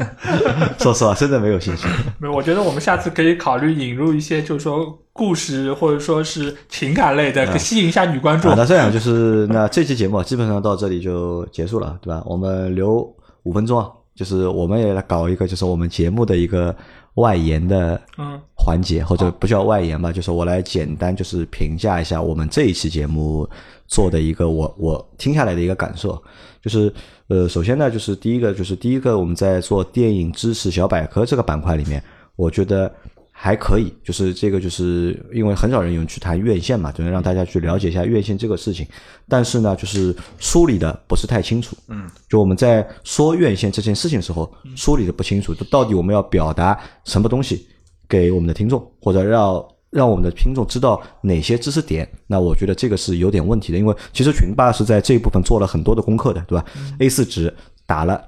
[0.82, 1.86] 说实话，真的没有兴趣。
[2.18, 8.54] 没有，我觉得我们下次可以考虑引入一些，就是说故事或者说是情感类的，吸引一下女观众啊，。
[8.56, 12.22] 那这样就是那这期节目基本上到这里就结束了，对吧？
[12.24, 16.74] 我们留五分钟啊，就是我们也来搞一个，就是我们节目的一个
[17.18, 18.40] 外延的嗯。
[18.60, 23.48] 环节，或者不叫外延吧，就是我来简单就是评价一下我们这一期节目
[23.86, 26.22] 做的一个我我听下来的一个感受，
[26.60, 26.92] 就是
[27.28, 32.02] 呃，首先呢，就是第一个就是第一个我们在做电影知识小百科这个板块里面，
[32.36, 32.92] 我觉得
[33.40, 38.84] 还可以，就是这个就是因为很少人有人去谈院线嘛，就能让大家去了解一下院线这个事情，
[39.28, 47.68] 但是呢，就是梳理的不是太清楚，嗯，就我们在说院线这件事情的时候，梳理的不清楚，就到底我们要表达什么东西
[48.08, 56.64] 给我们的听众，或者让让我们的听众知道哪些知识点，那我觉得这个是有点问题的，因为其实群霸是在这一部分做了很多的功课的，对吧、
[56.98, 57.54] a 四纸
[57.86, 58.20] 打了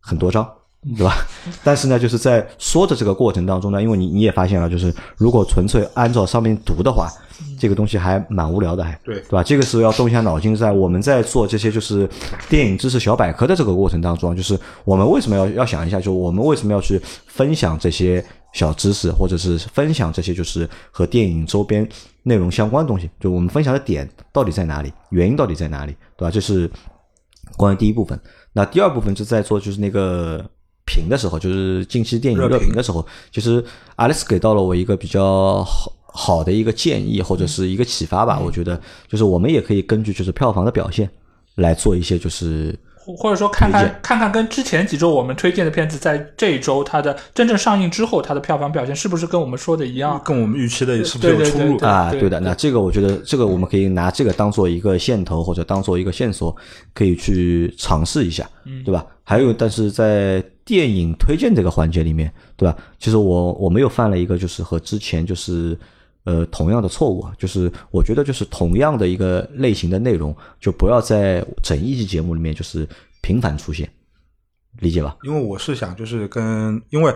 [0.00, 0.46] 很多张。
[0.96, 1.14] 对吧？
[1.62, 7.08] 但是呢，就是在说的这个过程当中呢，因为你你也发现了，就是如果纯粹按照上面读的话，
[7.58, 9.42] 这个东西还蛮无聊的，还对对吧？
[9.42, 12.08] 这个时候要动一下脑筋，在我们在做这些就是
[12.48, 18.24] 电影知识小百科的这个过程当中，就是我们为什么要要想一下，就是我们为什么要去分享这些
[18.54, 21.86] 小知识，或者是分享这些就是和电影周边
[22.22, 26.30] 内容相关的东西，就我们分享的点到底在哪里，原因到底在哪里，对吧？
[26.30, 26.70] 这是
[27.56, 28.18] 关于第一部分。
[28.52, 30.44] 那第二部分就在做就是那个
[30.90, 33.64] 评的时候，就是近期电影热评的时候，其实
[33.96, 38.40] Alex 给到了我一个比较好好的一个建议或者是一个启发吧。
[38.44, 41.08] 我觉得就是我们也可以根据就是票房的表现
[41.54, 50.20] 来做一些就是或或者说看看看看跟之前几周我们推荐的片子，在这一周它的真正上映之后，它的票房表现是不是跟我们说的一样？
[50.22, 51.78] 跟我们预期的是不是有出入？
[51.78, 52.38] 对啊，对对的。
[52.40, 56.54] 那这个我觉得这个我们可以拿这个当做一个线头或者当做一个线索，
[56.92, 58.48] 可以去尝试一下，
[58.84, 59.06] 对吧？
[59.24, 62.76] 还有，但是在电影推荐这个环节里面，对吧？
[63.00, 65.76] 其实我我们又犯了一个就是和之前就是
[66.22, 72.88] 呃同样的错误，啊，就是我觉得就是同样的一个类型的内容，就不要在整一期节目里面就是
[73.20, 73.90] 频繁出现，
[74.78, 75.16] 理解吧？
[75.24, 77.12] 因为我是想就是跟，因为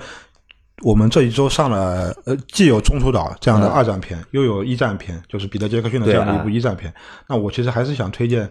[0.82, 6.92] 我们这一周上了呃，既有《中途岛》这样的二战片，又有一战片，就是彼得杰克逊的这样的一部一战片。
[7.28, 8.50] 那我其实还是想推荐，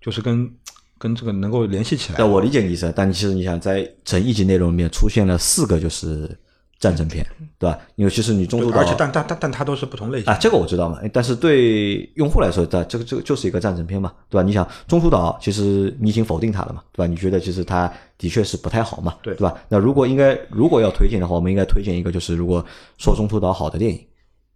[0.00, 0.48] 就是跟
[0.98, 2.30] 跟这个能够联系起来但，。
[2.30, 6.28] 我理解你意思，但其实你想在整一集内容里面出现了四个就是
[6.78, 7.24] 战争片，
[7.58, 7.78] 对吧？
[7.96, 14.42] 因为其实你中途岛而且但但但但它都是不同类型啊，这个我知道嘛，但是对用户来说，它这个这个就是一个战争片嘛，对吧？
[14.42, 17.06] 你想中途岛，其实你已经否定它了嘛，对吧？
[17.06, 19.54] 你觉得其实它的确是不太好嘛，对对吧？
[19.68, 22.64] 那如果应该如果要推荐的话，我们应该推荐一个，就是如果
[22.98, 24.06] 说中途岛好的电影，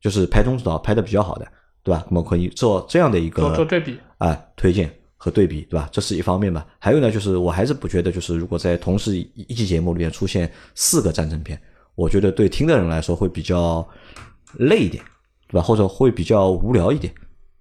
[0.01, 1.47] 就是拍中途岛拍的比较好的，
[1.83, 2.05] 对吧？
[2.11, 5.89] 我们可以做这样的一个做做对比，啊，推荐和对比，对吧？
[5.93, 6.67] 这是一方面吧。
[6.79, 11.61] 还有呢，就是我还是不觉得，就是如果在同时一一期节目里面出现四个战争片，
[11.97, 13.87] 我觉得对听的人来说会比较
[14.55, 15.05] 累一点，
[15.49, 15.63] 对吧？
[15.63, 17.13] 或者会比较无聊一点，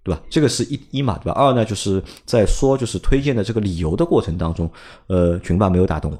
[0.04, 0.22] 对吧？
[0.30, 1.32] 这个是一一嘛，对吧？
[1.32, 4.70] 二呢，就是在说就是推荐的这个理由的过程当中，
[5.08, 6.18] 呃，群霸没有打动我，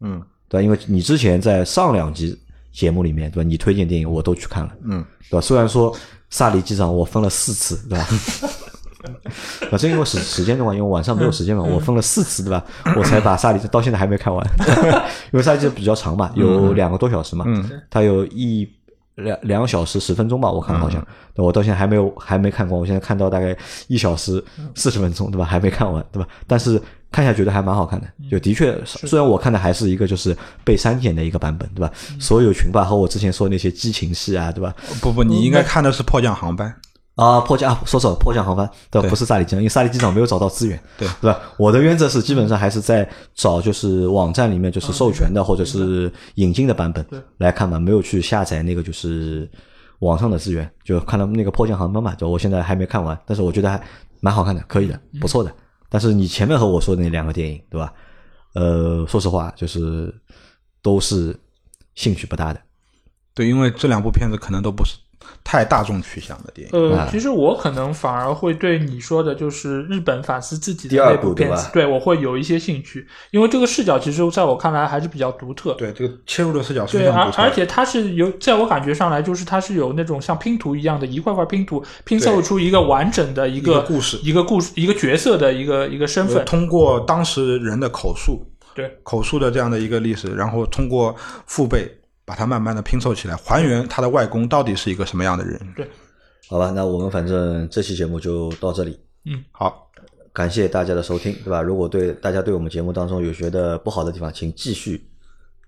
[0.00, 0.62] 嗯对吧？
[0.62, 2.34] 因为你之前在上两集
[2.72, 3.46] 节目里面，对吧？
[3.46, 5.40] 你推荐电影我都去看了，嗯，对吧？
[5.42, 5.94] 虽然说
[6.30, 8.08] 萨利机长我分了四次，对吧？
[9.70, 12.64] 反正因为时时间的话，因为晚上没有时间嘛，我分了四次，对吧？
[12.96, 14.44] 我才把萨利到现在还没看完，
[15.32, 18.68] 因为萨利机比较长嘛，有两个多小时嘛，嗯它有一
[19.16, 24.42] 两两小时十分钟吧，我看好像，对我到现在还没有还没看过，我现在看到大概一小时
[24.74, 25.44] 四十分钟，对吧？
[25.44, 26.28] 还没看完，对吧？
[26.46, 26.80] 但是
[27.10, 31.90] 看下觉得还蛮好看的，就的确，虽然我看的还是一个就是被删减的一个版本，对吧？
[32.20, 34.74] 所有群霸和我之前说那些激情戏啊，对吧？
[35.00, 36.68] 不不，你应该看的是《迫降航班》。
[37.18, 39.02] 啊，迫降啊，说错了，迫降航班对？
[39.02, 41.40] 对不是萨利机长，因为萨利机长没有找到资源，对对吧？
[41.56, 47.04] 我的原则是基本上还是在找就是网站里面就是授权的或者是引进的版本
[47.38, 49.50] 来看嘛，没有去下载那个就是
[49.98, 53.82] 网上的资源，就看到那个迫降航班嘛，就我现在还没看完，但是我觉得还
[54.20, 55.52] 蛮好看的，可以的，不错的。
[55.88, 57.92] 但是你前面和我说的那两个电影，对吧？
[58.54, 60.14] 呃，说实话，就是
[60.82, 61.36] 都是
[61.96, 62.60] 兴趣不大的。
[63.34, 64.96] 对，因为这两部片子可能都不是
[65.48, 66.78] 太大众取向的电影。
[66.78, 75.72] 呃啊，其实我可能反而会对你说的，就是日本反思自己的第二那部片子对，对我会有一些兴趣，因为这个视角其实在我看来还是比较独特。
[75.78, 77.48] 对，这个切入的视角是非对，而常独特的。
[77.48, 86.44] 而且它是有，在我感觉上来，就是它是有那种像拼图一样的，一块块拼图拼凑出一个完整的一个故事一个故事、一个角色的一个一个身份。
[86.44, 91.97] 通过当时人的口述，对口述的这样的一个历史，然后通过父辈
[92.28, 95.58] 把它慢慢的拼凑起来，还原他的外公到底是一个什么样的人。
[95.74, 95.88] 对。
[96.46, 98.98] 好吧，那我们反正这期节目就到这里。
[99.24, 99.42] 嗯。
[99.50, 99.90] 好，
[100.32, 101.62] 感谢大家的收听，对吧？
[101.62, 105.02] 如果对大家对我们节目当中有觉得不好的地方，请继续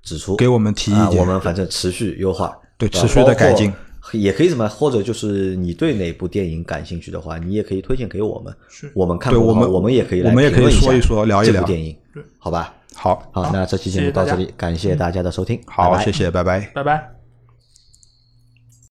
[0.02, 3.72] 指出，给我们提意啊，见我们反正持续优化，吧对持续的改进，
[4.12, 8.90] 也可以什么，或者就是你对哪部电影感兴趣的话，你也可以推荐给我们，是。
[8.94, 11.54] 我们看我们我们也可以来我们也可以说一说聊一聊。
[11.54, 12.74] 这部电影对，好吧？
[13.02, 16.60] 好，好，那这期节目到这里，感谢大家的收听，好，谢谢，拜拜。
[16.74, 17.19] 拜拜。